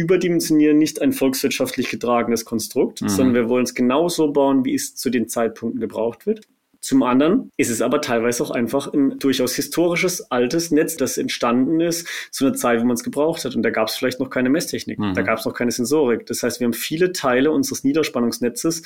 [0.00, 3.08] überdimensionieren nicht ein volkswirtschaftlich getragenes Konstrukt, mhm.
[3.08, 6.46] sondern wir wollen es genauso bauen, wie es zu den Zeitpunkten gebraucht wird.
[6.80, 11.80] Zum anderen ist es aber teilweise auch einfach ein durchaus historisches, altes Netz, das entstanden
[11.80, 13.54] ist zu einer Zeit, wo man es gebraucht hat.
[13.54, 15.12] Und da gab es vielleicht noch keine Messtechnik, mhm.
[15.14, 16.24] da gab es noch keine Sensorik.
[16.26, 18.82] Das heißt, wir haben viele Teile unseres Niederspannungsnetzes,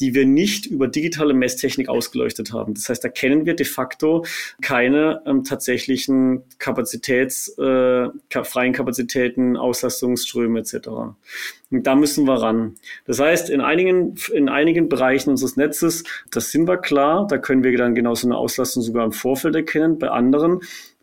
[0.00, 2.74] die wir nicht über digitale Messtechnik ausgeleuchtet haben.
[2.74, 4.24] Das heißt, da kennen wir de facto
[4.60, 8.08] keine ähm, tatsächlichen Kapazitäts, äh,
[8.42, 10.88] freien Kapazitäten, Auslastungsströme etc.
[11.70, 12.76] Und da müssen wir ran.
[13.06, 17.64] Das heißt, in einigen, in einigen Bereichen unseres Netzes, das sind wir klar, da können
[17.64, 19.98] wir dann genau so eine Auslastung sogar im Vorfeld erkennen.
[19.98, 20.60] Bei anderen,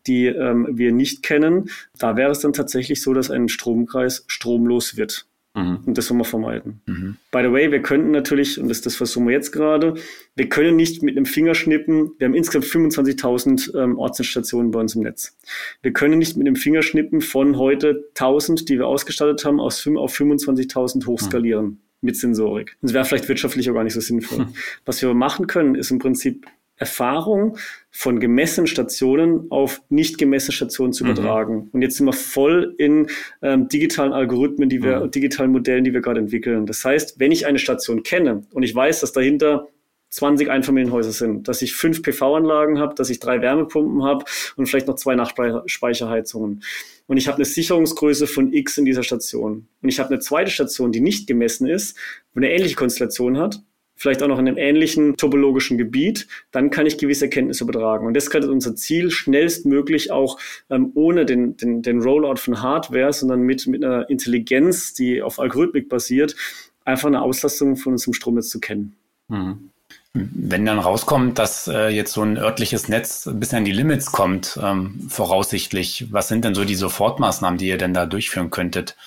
[0.08, 4.95] die ähm, wir nicht kennen, da wäre es dann tatsächlich so, dass ein Stromkreis stromlos
[4.95, 5.28] wird.
[5.56, 5.80] Mhm.
[5.86, 6.82] Und das wollen wir vermeiden.
[6.88, 7.18] Mhm.
[7.32, 9.94] By the way, wir könnten natürlich, und das, das versuchen wir jetzt gerade,
[10.36, 15.04] wir können nicht mit einem Fingerschnippen, wir haben insgesamt 25.000 ähm, Ortsstationen bei uns im
[15.04, 15.38] Netz.
[15.82, 20.16] Wir können nicht mit einem Fingerschnippen von heute 1000, die wir ausgestattet haben, aus, auf
[20.16, 21.66] 25.000 hochskalieren.
[21.66, 21.78] Mhm.
[22.02, 22.76] Mit Sensorik.
[22.82, 24.48] Das wäre vielleicht wirtschaftlich auch gar nicht so sinnvoll.
[24.86, 26.46] Was wir machen können, ist im Prinzip
[26.84, 27.58] Erfahrung
[27.91, 31.12] von gemessenen Stationen auf nicht gemessene Stationen zu mhm.
[31.12, 31.56] übertragen.
[31.56, 31.69] Mhm.
[31.72, 33.08] Und jetzt sind wir voll in
[33.41, 35.12] ähm, digitalen Algorithmen, die wir, mhm.
[35.12, 36.65] digitalen Modellen, die wir gerade entwickeln.
[36.65, 39.67] Das heißt, wenn ich eine Station kenne und ich weiß, dass dahinter
[40.10, 44.88] 20 Einfamilienhäuser sind, dass ich fünf PV-Anlagen habe, dass ich drei Wärmepumpen habe und vielleicht
[44.88, 46.63] noch zwei Nachspeicherheizungen.
[47.08, 49.67] Und ich habe eine Sicherungsgröße von X in dieser Station.
[49.82, 51.98] Und ich habe eine zweite Station, die nicht gemessen ist,
[52.34, 53.63] wo eine ähnliche Konstellation hat,
[54.04, 58.06] vielleicht auch noch in einem ähnlichen topologischen Gebiet, dann kann ich gewisse Erkenntnisse übertragen.
[58.06, 60.38] Und das ist unser Ziel, schnellstmöglich auch
[60.70, 65.39] ähm, ohne den, den, den Rollout von Hardware, sondern mit, mit einer Intelligenz, die auf
[65.39, 66.36] Algorithmik basiert,
[66.84, 68.98] einfach eine Auslastung von unserem Stromnetz zu kennen.
[69.30, 69.70] Mhm.
[70.13, 74.60] Wenn dann rauskommt, dass äh, jetzt so ein örtliches Netz bis an die Limits kommt,
[74.62, 78.98] ähm, voraussichtlich, was sind denn so die Sofortmaßnahmen, die ihr denn da durchführen könntet?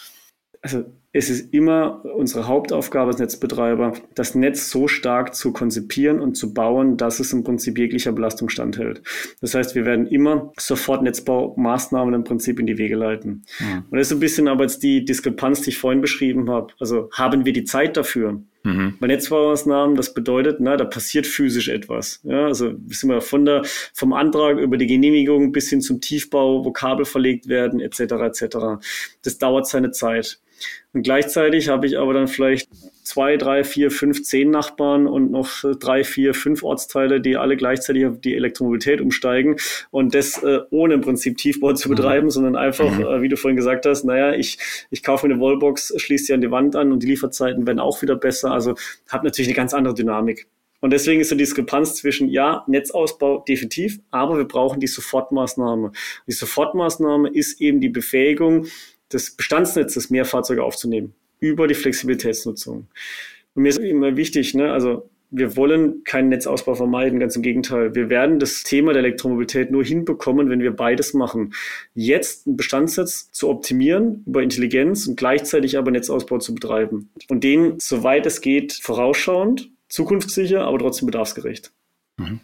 [0.62, 6.36] Also es ist immer unsere Hauptaufgabe als Netzbetreiber, das Netz so stark zu konzipieren und
[6.36, 9.02] zu bauen, dass es im Prinzip jeglicher Belastung standhält.
[9.40, 13.46] Das heißt, wir werden immer sofort Netzbaumaßnahmen im Prinzip in die Wege leiten.
[13.58, 13.84] Mhm.
[13.90, 16.74] Und das ist ein bisschen aber jetzt die Diskrepanz, die ich vorhin beschrieben habe.
[16.78, 18.42] Also haben wir die Zeit dafür?
[18.62, 18.96] Mhm.
[19.00, 22.20] Bei Netzbaumaßnahmen, das bedeutet, na, da passiert physisch etwas.
[22.24, 23.62] Ja, also sind wir von der,
[23.94, 28.00] vom Antrag über die Genehmigung bis hin zum Tiefbau, wo Kabel verlegt werden, etc.
[28.00, 28.56] etc.
[29.22, 30.40] Das dauert seine Zeit.
[30.96, 32.70] Und gleichzeitig habe ich aber dann vielleicht
[33.02, 38.06] zwei, drei, vier, fünf, zehn Nachbarn und noch drei, vier, fünf Ortsteile, die alle gleichzeitig
[38.06, 39.56] auf die Elektromobilität umsteigen
[39.90, 41.96] und das äh, ohne im Prinzip Tiefbau zu mhm.
[41.96, 42.30] betreiben, mhm.
[42.30, 43.04] sondern einfach, mhm.
[43.04, 44.56] äh, wie du vorhin gesagt hast, naja, ich,
[44.90, 47.78] ich kaufe mir eine Wallbox, schließe sie an die Wand an und die Lieferzeiten werden
[47.78, 48.52] auch wieder besser.
[48.52, 48.74] Also
[49.06, 50.48] hat natürlich eine ganz andere Dynamik.
[50.80, 55.92] Und deswegen ist so die Diskrepanz zwischen, ja, Netzausbau definitiv, aber wir brauchen die Sofortmaßnahme.
[56.26, 58.66] Die Sofortmaßnahme ist eben die Befähigung,
[59.16, 62.86] des Bestandsnetzes mehr Fahrzeuge aufzunehmen über die Flexibilitätsnutzung.
[63.54, 67.94] Und mir ist immer wichtig, ne, also wir wollen keinen Netzausbau vermeiden, ganz im Gegenteil.
[67.94, 71.52] Wir werden das Thema der Elektromobilität nur hinbekommen, wenn wir beides machen.
[71.94, 77.10] Jetzt ein Bestandsnetz zu optimieren über Intelligenz und gleichzeitig aber Netzausbau zu betreiben.
[77.28, 81.72] Und den, soweit es geht, vorausschauend, zukunftssicher, aber trotzdem bedarfsgerecht.
[82.18, 82.40] Mhm.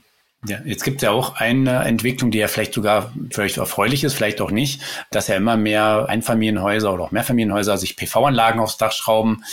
[0.46, 4.14] Ja, jetzt gibt es ja auch eine Entwicklung, die ja vielleicht sogar vielleicht erfreulich ist,
[4.14, 8.90] vielleicht auch nicht, dass ja immer mehr Einfamilienhäuser oder auch Mehrfamilienhäuser sich PV-Anlagen aufs Dach
[8.90, 9.44] schrauben,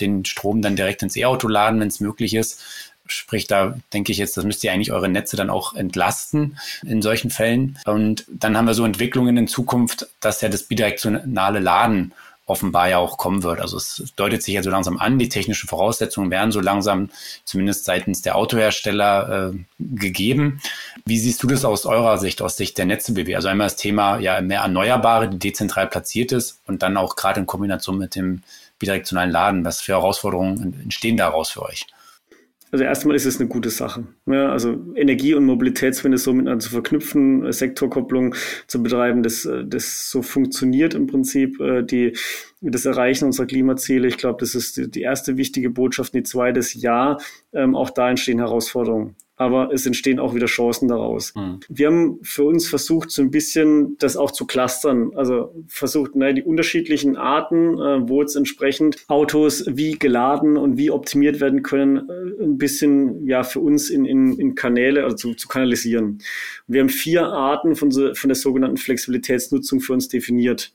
[0.00, 2.62] den Strom dann direkt ins E-Auto laden, wenn es möglich ist.
[3.08, 7.02] Sprich, da denke ich jetzt, das müsst ihr eigentlich eure Netze dann auch entlasten in
[7.02, 7.78] solchen Fällen.
[7.84, 12.12] Und dann haben wir so Entwicklungen in Zukunft, dass ja das bidirektionale Laden
[12.46, 13.60] offenbar ja auch kommen wird.
[13.60, 17.10] Also es deutet sich ja so langsam an, die technischen Voraussetzungen werden so langsam
[17.44, 20.60] zumindest seitens der Autohersteller äh, gegeben.
[21.04, 23.34] Wie siehst du das aus eurer Sicht, aus Sicht der Netze BW?
[23.34, 27.40] Also einmal das Thema ja mehr Erneuerbare, die dezentral platziert ist und dann auch gerade
[27.40, 28.42] in Kombination mit dem
[28.78, 29.64] bidirektionalen Laden.
[29.64, 31.86] Was für Herausforderungen entstehen daraus für euch?
[32.72, 34.06] Also erstmal ist es eine gute Sache.
[34.26, 38.34] Ja, also Energie- und Mobilitätswende so miteinander zu verknüpfen, Sektorkopplung
[38.66, 42.16] zu betreiben, das, das so funktioniert im Prinzip, äh, die,
[42.60, 44.08] das Erreichen unserer Klimaziele.
[44.08, 46.14] Ich glaube, das ist die erste wichtige Botschaft.
[46.14, 47.18] Die zweite ist ja,
[47.52, 51.34] ähm, auch da entstehen Herausforderungen aber es entstehen auch wieder Chancen daraus.
[51.34, 51.60] Mhm.
[51.68, 55.12] Wir haben für uns versucht, so ein bisschen das auch zu clustern.
[55.14, 60.90] Also versucht, naja, die unterschiedlichen Arten, äh, wo jetzt entsprechend Autos wie geladen und wie
[60.90, 65.34] optimiert werden können, äh, ein bisschen ja für uns in, in, in Kanäle, also zu,
[65.34, 66.18] zu kanalisieren.
[66.66, 70.72] Wir haben vier Arten von, so, von der sogenannten Flexibilitätsnutzung für uns definiert.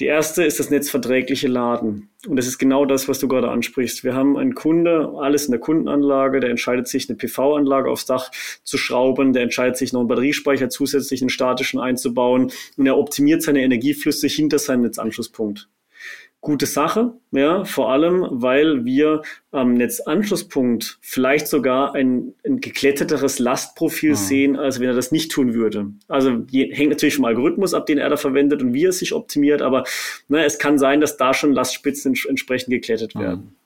[0.00, 2.08] Die erste ist das netzverträgliche Laden.
[2.26, 4.02] Und das ist genau das, was du gerade ansprichst.
[4.02, 8.30] Wir haben einen Kunde, alles in der Kundenanlage, der entscheidet sich, eine PV-Anlage aufs Dach
[8.64, 13.42] zu schrauben, der entscheidet sich, noch einen Batteriespeicher zusätzlich einen statischen einzubauen und er optimiert
[13.42, 15.68] seine Energieflüsse hinter seinem Netzanschlusspunkt
[16.40, 24.10] gute Sache, ja, vor allem, weil wir am Netzanschlusspunkt vielleicht sogar ein, ein gekletterteres Lastprofil
[24.10, 24.16] mhm.
[24.16, 25.90] sehen, als wenn er das nicht tun würde.
[26.08, 29.12] Also je, hängt natürlich vom Algorithmus ab, den er da verwendet und wie er sich
[29.12, 29.84] optimiert, aber
[30.28, 33.20] ne, es kann sein, dass da schon Lastspitzen entsprechend geklettet mhm.
[33.20, 33.56] werden.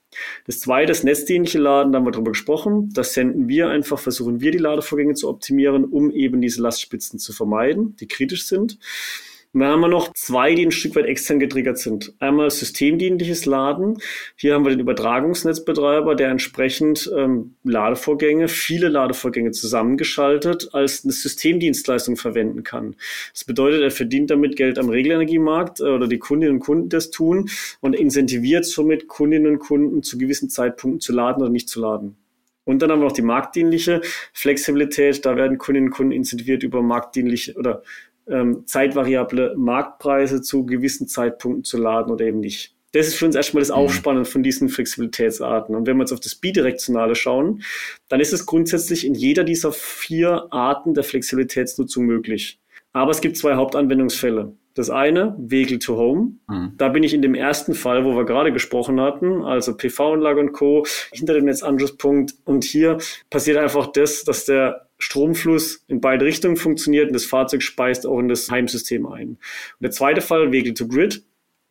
[0.47, 2.91] Das zweite, das netzdienliche Laden, da haben wir drüber gesprochen.
[2.93, 7.33] Das senden wir einfach, versuchen wir die Ladevorgänge zu optimieren, um eben diese Lastspitzen zu
[7.33, 8.79] vermeiden, die kritisch sind.
[9.55, 12.13] Und dann haben wir noch zwei, die ein Stück weit extern getriggert sind.
[12.19, 13.99] Einmal systemdienliches Laden.
[14.35, 22.17] Hier haben wir den Übertragungsnetzbetreiber, der entsprechend ähm, Ladevorgänge, viele Ladevorgänge zusammengeschaltet als eine Systemdienstleistung
[22.17, 22.97] verwenden kann.
[23.33, 27.13] Das bedeutet, er verdient damit Geld am Regelenergiemarkt äh, oder die Kundinnen und Kunden das
[27.13, 27.49] tun
[27.81, 32.17] und incentiviert somit Kundinnen und Kunden zu gewissen Zeitpunkten zu laden oder nicht zu laden.
[32.65, 34.01] Und dann haben wir noch die marktdienliche
[34.33, 35.25] Flexibilität.
[35.25, 37.83] Da werden Kundinnen und Kunden incentiviert über marktdienliche oder
[38.29, 42.75] ähm, zeitvariable Marktpreise zu gewissen Zeitpunkten zu laden oder eben nicht.
[42.93, 43.77] Das ist für uns erstmal das mhm.
[43.77, 45.75] Aufspannen von diesen Flexibilitätsarten.
[45.75, 47.63] Und wenn wir jetzt auf das Bidirektionale schauen,
[48.09, 52.61] dann ist es grundsätzlich in jeder dieser vier Arten der Flexibilitätsnutzung möglich.
[52.93, 54.55] Aber es gibt zwei Hauptanwendungsfälle.
[54.75, 56.33] Das eine, Vehicle to Home.
[56.49, 56.73] Mhm.
[56.77, 60.53] Da bin ich in dem ersten Fall, wo wir gerade gesprochen hatten, also PV-Anlage und
[60.53, 62.35] Co., hinter dem Netzanschlusspunkt.
[62.45, 62.99] Und hier
[63.31, 68.19] passiert einfach das, dass der Stromfluss in beide Richtungen funktioniert und das Fahrzeug speist auch
[68.19, 69.29] in das Heimsystem ein.
[69.29, 69.39] Und
[69.81, 71.23] der zweite Fall, Vehicle to Grid.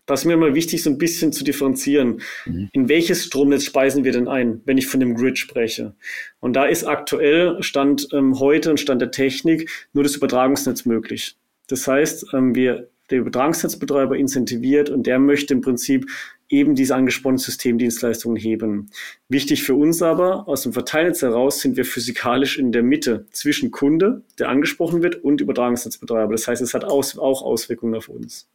[0.05, 2.21] Das ist mir immer wichtig, so ein bisschen zu differenzieren.
[2.45, 2.69] Mhm.
[2.73, 5.95] In welches Stromnetz speisen wir denn ein, wenn ich von dem Grid spreche?
[6.41, 11.37] Und da ist aktuell, Stand ähm, heute und Stand der Technik, nur das Übertragungsnetz möglich.
[11.67, 16.05] Das heißt, ähm, wir der Übertragungsnetzbetreiber incentiviert und der möchte im Prinzip
[16.49, 18.89] eben diese angesprochenen Systemdienstleistungen heben.
[19.27, 23.71] Wichtig für uns aber, aus dem Verteilnetz heraus sind wir physikalisch in der Mitte zwischen
[23.71, 26.31] Kunde, der angesprochen wird, und Übertragungsnetzbetreiber.
[26.31, 28.47] Das heißt, es hat aus, auch Auswirkungen auf uns.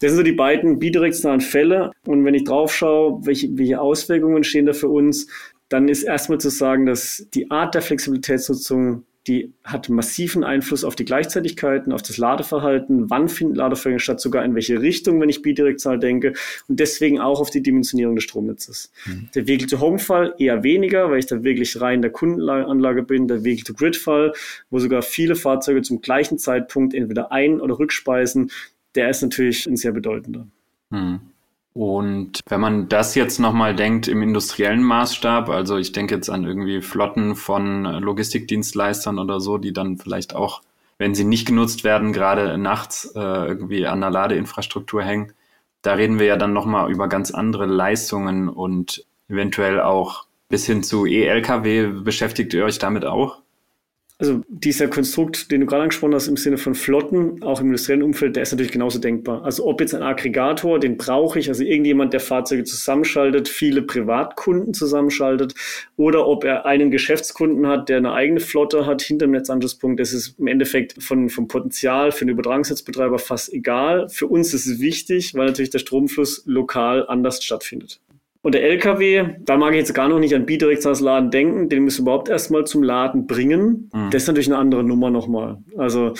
[0.00, 1.92] Das sind so die beiden bidirektionalen Fälle.
[2.06, 5.28] Und wenn ich drauf schaue, welche, welche Auswirkungen stehen da für uns,
[5.68, 10.96] dann ist erstmal zu sagen, dass die Art der Flexibilitätsnutzung die hat massiven Einfluss auf
[10.96, 15.42] die Gleichzeitigkeiten, auf das Ladeverhalten, wann finden Ladevorgänge statt, sogar in welche Richtung, wenn ich
[15.42, 16.32] bidirektional denke
[16.68, 18.92] und deswegen auch auf die Dimensionierung des Stromnetzes.
[19.06, 19.28] Mhm.
[19.34, 24.32] Der Vehicle-to-Home-Fall eher weniger, weil ich da wirklich rein der Kundenanlage bin, der Vehicle-to-Grid-Fall,
[24.70, 28.50] wo sogar viele Fahrzeuge zum gleichen Zeitpunkt entweder ein- oder rückspeisen,
[28.94, 30.48] der ist natürlich ein sehr bedeutender.
[30.90, 31.31] Mhm.
[31.74, 36.44] Und wenn man das jetzt nochmal denkt im industriellen Maßstab, also ich denke jetzt an
[36.44, 40.60] irgendwie Flotten von Logistikdienstleistern oder so, die dann vielleicht auch,
[40.98, 45.32] wenn sie nicht genutzt werden, gerade nachts äh, irgendwie an der Ladeinfrastruktur hängen,
[45.80, 50.82] da reden wir ja dann nochmal über ganz andere Leistungen und eventuell auch bis hin
[50.82, 52.02] zu E-Lkw.
[52.02, 53.41] Beschäftigt ihr euch damit auch?
[54.22, 58.04] Also dieser Konstrukt, den du gerade angesprochen hast, im Sinne von Flotten, auch im industriellen
[58.04, 59.44] Umfeld, der ist natürlich genauso denkbar.
[59.44, 64.74] Also ob jetzt ein Aggregator, den brauche ich, also irgendjemand, der Fahrzeuge zusammenschaltet, viele Privatkunden
[64.74, 65.56] zusammenschaltet,
[65.96, 70.12] oder ob er einen Geschäftskunden hat, der eine eigene Flotte hat hinter dem Netzanschlusspunkt, das
[70.12, 74.08] ist im Endeffekt von, vom Potenzial für den Übertragungsnetzbetreiber fast egal.
[74.08, 77.98] Für uns ist es wichtig, weil natürlich der Stromfluss lokal anders stattfindet.
[78.44, 81.84] Und der LKW, da mag ich jetzt gar noch nicht an bidirektionales Laden denken, den
[81.84, 83.88] müssen wir überhaupt erstmal zum Laden bringen.
[83.94, 84.10] Mhm.
[84.10, 85.58] Das ist natürlich eine andere Nummer nochmal.
[85.76, 86.14] Also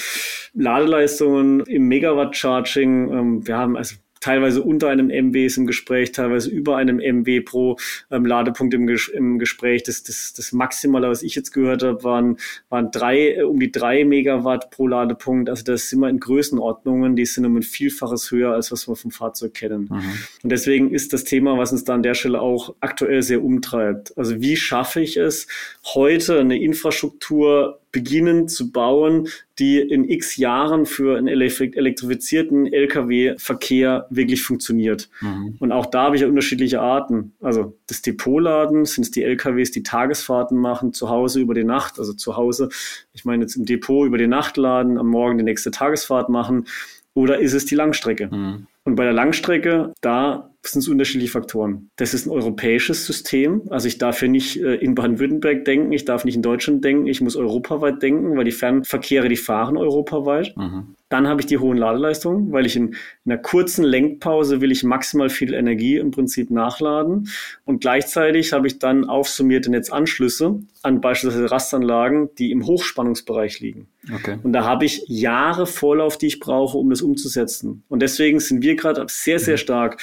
[0.54, 6.48] Ladeleistungen im Megawatt-Charging, ähm, wir haben also teilweise unter einem MW ist im Gespräch, teilweise
[6.48, 7.76] über einem MW pro
[8.10, 9.82] ähm, Ladepunkt im, Ges im Gespräch.
[9.82, 12.38] Das, das, das Maximale, was ich jetzt gehört habe, waren,
[12.70, 15.50] waren drei, äh, um die drei Megawatt pro Ladepunkt.
[15.50, 18.96] Also das sind wir in Größenordnungen, die sind um ein Vielfaches höher, als was wir
[18.96, 19.88] vom Fahrzeug kennen.
[19.90, 20.02] Mhm.
[20.44, 24.16] Und deswegen ist das Thema, was uns da an der Stelle auch aktuell sehr umtreibt.
[24.16, 25.48] Also wie schaffe ich es,
[25.94, 29.28] heute eine Infrastruktur beginnen zu bauen,
[29.58, 35.10] die in x Jahren für einen elektrifizierten Lkw-Verkehr wirklich funktioniert.
[35.20, 35.56] Mhm.
[35.60, 37.34] Und auch da habe ich ja unterschiedliche Arten.
[37.40, 41.98] Also das Depotladen sind es die Lkws, die Tagesfahrten machen, zu Hause über die Nacht,
[41.98, 42.70] also zu Hause,
[43.12, 46.66] ich meine jetzt im Depot über die Nacht laden, am Morgen die nächste Tagesfahrt machen.
[47.14, 48.28] Oder ist es die Langstrecke?
[48.34, 48.66] Mhm.
[48.84, 51.90] Und bei der Langstrecke, da sind es unterschiedliche Faktoren.
[51.96, 53.62] Das ist ein europäisches System.
[53.70, 57.06] Also ich darf hier nicht äh, in Baden-Württemberg denken, ich darf nicht in Deutschland denken,
[57.06, 60.56] ich muss europaweit denken, weil die Fernverkehre, die fahren europaweit.
[60.56, 60.94] Mhm.
[61.08, 62.94] Dann habe ich die hohen Ladeleistungen, weil ich in,
[63.24, 67.28] in, einer kurzen Lenkpause will ich maximal viel Energie im Prinzip nachladen.
[67.66, 73.88] Und gleichzeitig habe ich dann aufsummierte Netzanschlüsse an beispielsweise Rastanlagen, die im Hochspannungsbereich liegen.
[74.12, 74.38] Okay.
[74.42, 77.84] Und da habe ich Jahre Vorlauf, die ich brauche, um das umzusetzen.
[77.88, 79.58] Und deswegen sind wir gerade sehr, sehr mhm.
[79.58, 80.02] stark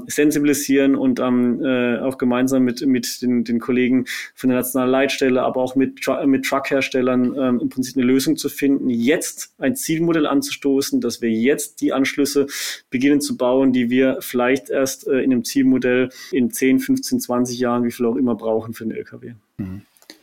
[0.00, 4.90] ähm, sensibilisieren und ähm, äh, auch gemeinsam mit, mit den, den Kollegen von der Nationalen
[4.90, 9.76] Leitstelle, aber auch mit, mit Truckherstellern ähm, im Prinzip eine Lösung zu finden, jetzt ein
[9.76, 12.46] Zielmodell anzustoßen, dass wir jetzt die Anschlüsse
[12.90, 17.58] beginnen zu bauen, die wir vielleicht erst äh, in einem Zielmodell in 10, 15, 20
[17.58, 19.32] Jahren, wie viel auch immer brauchen für einen LKW.
[19.58, 19.82] Mhm.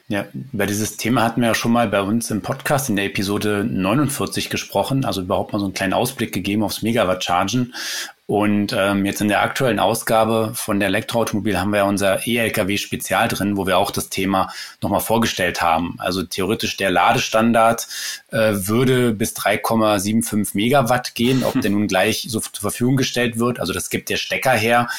[0.10, 3.06] Ja, über dieses Thema hatten wir ja schon mal bei uns im Podcast in der
[3.06, 7.74] Episode 49 gesprochen, also überhaupt mal so einen kleinen Ausblick gegeben aufs Megawatt-Chargen.
[8.26, 13.30] Und ähm, jetzt in der aktuellen Ausgabe von der Elektroautomobil haben wir ja unser E-Lkw-Spezial
[13.30, 15.96] drin, wo wir auch das Thema nochmal vorgestellt haben.
[16.00, 17.88] Also theoretisch der Ladestandard
[18.32, 23.60] äh, würde bis 3,75 Megawatt gehen, ob der nun gleich so zur Verfügung gestellt wird.
[23.60, 24.90] Also das gibt der Stecker her.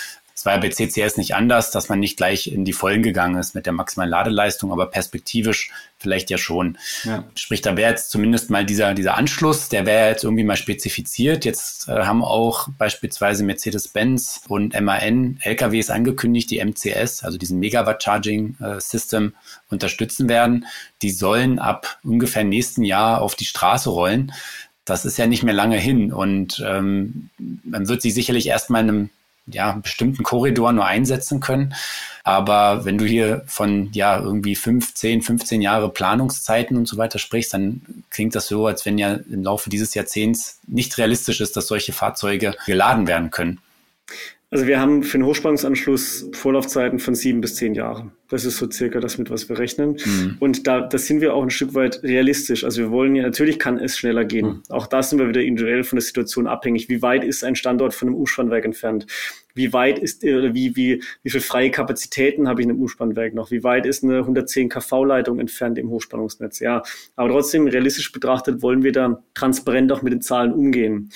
[0.44, 3.38] Es war ja bei CCS nicht anders, dass man nicht gleich in die Vollen gegangen
[3.38, 6.76] ist mit der maximalen Ladeleistung, aber perspektivisch vielleicht ja schon.
[7.04, 7.24] Ja.
[7.34, 11.46] Sprich, da wäre jetzt zumindest mal dieser, dieser Anschluss, der wäre jetzt irgendwie mal spezifiziert.
[11.46, 18.02] Jetzt äh, haben auch beispielsweise Mercedes-Benz und MAN LKWs angekündigt, die MCS, also diesen Megawatt
[18.02, 19.32] Charging äh, System,
[19.70, 20.66] unterstützen werden.
[21.00, 24.30] Die sollen ab ungefähr nächsten Jahr auf die Straße rollen.
[24.84, 28.90] Das ist ja nicht mehr lange hin und ähm, man wird sich sicherlich erstmal in
[28.90, 29.10] einem
[29.46, 31.74] ja, bestimmten Korridor nur einsetzen können.
[32.22, 37.52] Aber wenn du hier von ja irgendwie 15, 15 Jahre Planungszeiten und so weiter sprichst,
[37.52, 41.66] dann klingt das so, als wenn ja im Laufe dieses Jahrzehnts nicht realistisch ist, dass
[41.66, 43.60] solche Fahrzeuge geladen werden können.
[44.50, 48.12] Also wir haben für den Hochspannungsanschluss Vorlaufzeiten von sieben bis zehn Jahren.
[48.34, 49.96] Das ist so circa das, mit was wir rechnen.
[50.04, 50.38] Mhm.
[50.40, 52.64] Und da, da sind wir auch ein Stück weit realistisch.
[52.64, 54.46] Also wir wollen ja, natürlich kann es schneller gehen.
[54.46, 54.62] Mhm.
[54.70, 56.88] Auch da sind wir wieder individuell von der Situation abhängig.
[56.88, 59.06] Wie weit ist ein Standort von einem U-Spannwerk entfernt?
[59.54, 63.34] Wie weit ist, oder wie, wie, wie viel freie Kapazitäten habe ich in einem U-Spannwerk
[63.34, 63.52] noch?
[63.52, 66.58] Wie weit ist eine 110 kV-Leitung entfernt im Hochspannungsnetz?
[66.58, 66.82] Ja,
[67.14, 71.10] aber trotzdem realistisch betrachtet wollen wir da transparent auch mit den Zahlen umgehen.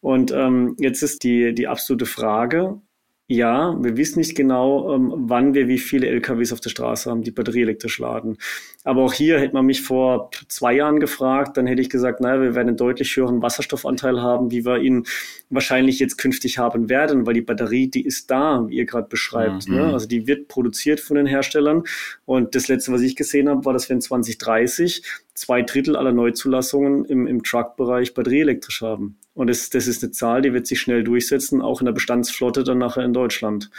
[0.00, 2.80] Und ähm, jetzt ist die, die absolute Frage,
[3.26, 7.22] ja, wir wissen nicht genau, ähm, wann wir wie viele LKWs auf der Straße haben,
[7.22, 8.36] die batterieelektrisch laden.
[8.84, 12.42] Aber auch hier hätte man mich vor zwei Jahren gefragt, dann hätte ich gesagt, naja,
[12.42, 15.06] wir werden einen deutlich höheren Wasserstoffanteil haben, wie wir ihn
[15.48, 19.68] wahrscheinlich jetzt künftig haben werden, weil die Batterie, die ist da, wie ihr gerade beschreibt.
[19.68, 19.74] Mhm.
[19.74, 19.92] Ne?
[19.94, 21.84] Also die wird produziert von den Herstellern.
[22.26, 25.02] Und das letzte, was ich gesehen habe, war, dass wir in 2030
[25.32, 29.16] zwei Drittel aller Neuzulassungen im, im Truck-Bereich batterieelektrisch haben.
[29.34, 32.62] Und das, das ist eine Zahl, die wird sich schnell durchsetzen, auch in der Bestandsflotte
[32.62, 33.70] dann nachher in Deutschland.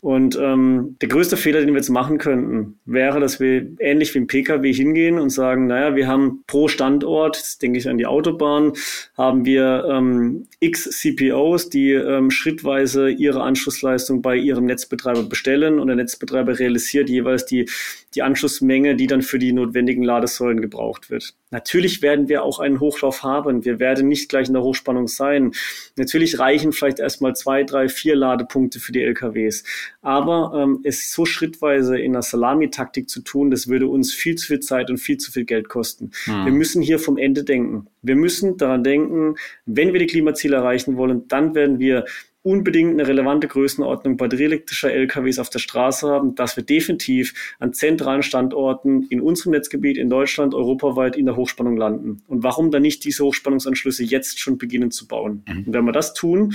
[0.00, 4.18] Und ähm, der größte Fehler, den wir jetzt machen könnten, wäre, dass wir ähnlich wie
[4.18, 8.06] im Pkw hingehen und sagen, naja, wir haben pro Standort, jetzt denke ich an die
[8.06, 8.74] Autobahn,
[9.16, 15.88] haben wir ähm, x CPOs, die ähm, schrittweise ihre Anschlussleistung bei ihrem Netzbetreiber bestellen und
[15.88, 17.68] der Netzbetreiber realisiert jeweils die,
[18.14, 21.34] die Anschlussmenge, die dann für die notwendigen Ladesäulen gebraucht wird.
[21.50, 23.64] Natürlich werden wir auch einen Hochlauf haben.
[23.64, 25.52] Wir werden nicht gleich in der Hochspannung sein.
[25.96, 29.64] Natürlich reichen vielleicht erstmal zwei, drei, vier Ladepunkte für die LKWs.
[30.02, 34.46] Aber ähm, es so schrittweise in der Salamitaktik zu tun, das würde uns viel zu
[34.46, 36.10] viel Zeit und viel zu viel Geld kosten.
[36.24, 36.44] Hm.
[36.44, 37.86] Wir müssen hier vom Ende denken.
[38.02, 39.36] Wir müssen daran denken,
[39.66, 42.04] wenn wir die Klimaziele erreichen wollen, dann werden wir
[42.48, 48.22] unbedingt eine relevante Größenordnung batterieelektrischer LKWs auf der Straße haben, dass wir definitiv an zentralen
[48.22, 52.22] Standorten in unserem Netzgebiet in Deutschland, europaweit in der Hochspannung landen.
[52.26, 55.44] Und warum dann nicht diese Hochspannungsanschlüsse jetzt schon beginnen zu bauen?
[55.46, 55.64] Mhm.
[55.66, 56.54] Und wenn wir das tun,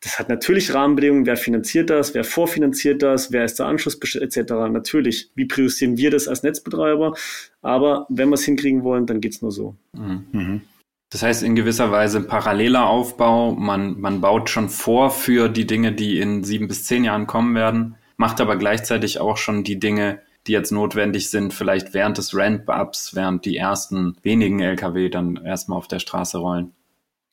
[0.00, 4.52] das hat natürlich Rahmenbedingungen, wer finanziert das, wer vorfinanziert das, wer ist der Anschluss etc.
[4.70, 7.14] Natürlich, wie priorisieren wir das als Netzbetreiber?
[7.62, 9.74] Aber wenn wir es hinkriegen wollen, dann geht's nur so.
[9.92, 10.62] Mhm.
[11.12, 13.52] Das heißt in gewisser Weise paralleler Aufbau.
[13.52, 17.54] Man, man baut schon vor für die Dinge, die in sieben bis zehn Jahren kommen
[17.54, 22.34] werden, macht aber gleichzeitig auch schon die Dinge, die jetzt notwendig sind, vielleicht während des
[22.34, 26.72] Ramp-Ups, während die ersten wenigen Lkw dann erstmal auf der Straße rollen.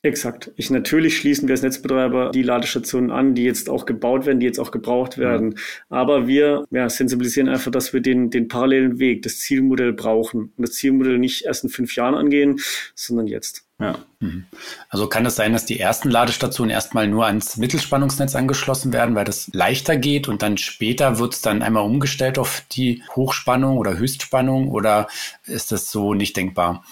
[0.02, 0.50] Exakt.
[0.56, 4.46] Ich natürlich schließen wir als Netzbetreiber die Ladestationen an, die jetzt auch gebaut werden, die
[4.46, 5.48] jetzt auch gebraucht werden.
[5.48, 5.56] Mhm.
[5.90, 10.66] Aber wir ja, sensibilisieren einfach, dass wir den, den parallelen Weg, das Zielmodell brauchen und
[10.66, 12.60] das Zielmodell nicht erst in fünf Jahren angehen,
[12.94, 13.66] sondern jetzt.
[13.78, 13.98] Ja.
[14.20, 14.46] Mhm.
[14.88, 19.26] Also kann es sein, dass die ersten Ladestationen erstmal nur ans Mittelspannungsnetz angeschlossen werden, weil
[19.26, 23.98] das leichter geht und dann später wird es dann einmal umgestellt auf die Hochspannung oder
[23.98, 25.08] Höchstspannung oder
[25.44, 26.84] ist das so nicht denkbar?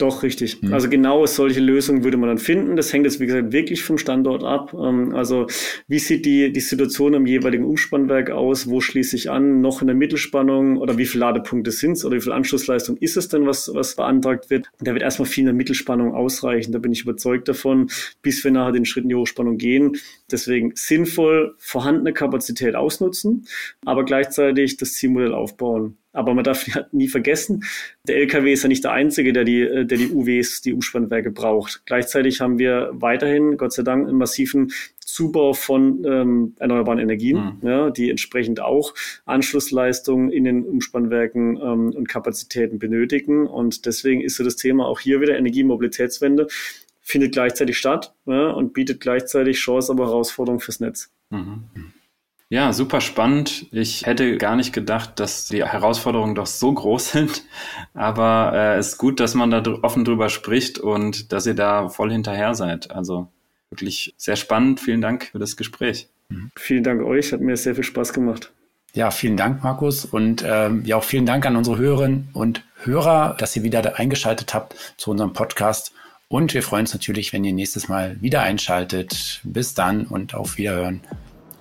[0.00, 0.62] Doch, richtig.
[0.62, 0.72] Mhm.
[0.72, 2.74] Also genau solche Lösungen würde man dann finden.
[2.74, 4.72] Das hängt jetzt, wie gesagt, wirklich vom Standort ab.
[4.72, 5.46] Ähm, also
[5.88, 8.66] wie sieht die, die Situation am jeweiligen Umspannwerk aus?
[8.70, 9.60] Wo schließe ich an?
[9.60, 10.78] Noch in der Mittelspannung?
[10.78, 12.06] Oder wie viele Ladepunkte sind es?
[12.06, 14.70] Oder wie viel Anschlussleistung ist es denn, was, was beantragt wird?
[14.78, 16.72] Und da wird erstmal viel in der Mittelspannung ausreichen.
[16.72, 17.90] Da bin ich überzeugt davon,
[18.22, 19.98] bis wir nachher den Schritt in die Hochspannung gehen.
[20.32, 23.46] Deswegen sinnvoll vorhandene Kapazität ausnutzen,
[23.84, 25.98] aber gleichzeitig das Zielmodell aufbauen.
[26.12, 27.64] Aber man darf nie vergessen,
[28.06, 31.82] der LKW ist ja nicht der einzige, der die, der die UWs, die Umspannwerke braucht.
[31.86, 37.68] Gleichzeitig haben wir weiterhin, Gott sei Dank, einen massiven Zubau von ähm, erneuerbaren Energien, mhm.
[37.68, 38.94] ja, die entsprechend auch
[39.24, 43.46] Anschlussleistungen in den Umspannwerken ähm, und Kapazitäten benötigen.
[43.46, 46.46] Und deswegen ist so das Thema auch hier wieder Energiemobilitätswende
[47.10, 51.10] findet gleichzeitig statt ja, und bietet gleichzeitig Chance, aber Herausforderung fürs Netz.
[51.30, 51.64] Mhm.
[52.50, 53.66] Ja, super spannend.
[53.70, 57.44] Ich hätte gar nicht gedacht, dass die Herausforderungen doch so groß sind.
[57.94, 61.88] Aber äh, es ist gut, dass man da offen drüber spricht und dass ihr da
[61.88, 62.90] voll hinterher seid.
[62.90, 63.28] Also
[63.70, 64.80] wirklich sehr spannend.
[64.80, 66.08] Vielen Dank für das Gespräch.
[66.28, 66.50] Mhm.
[66.56, 67.32] Vielen Dank euch.
[67.32, 68.52] Hat mir sehr viel Spaß gemacht.
[68.94, 70.04] Ja, vielen Dank, Markus.
[70.04, 74.54] Und ähm, ja, auch vielen Dank an unsere Hörerinnen und Hörer, dass ihr wieder eingeschaltet
[74.54, 75.92] habt zu unserem Podcast.
[76.26, 79.40] Und wir freuen uns natürlich, wenn ihr nächstes Mal wieder einschaltet.
[79.44, 81.00] Bis dann und auf Wiederhören.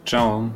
[0.08, 0.50] Ciao.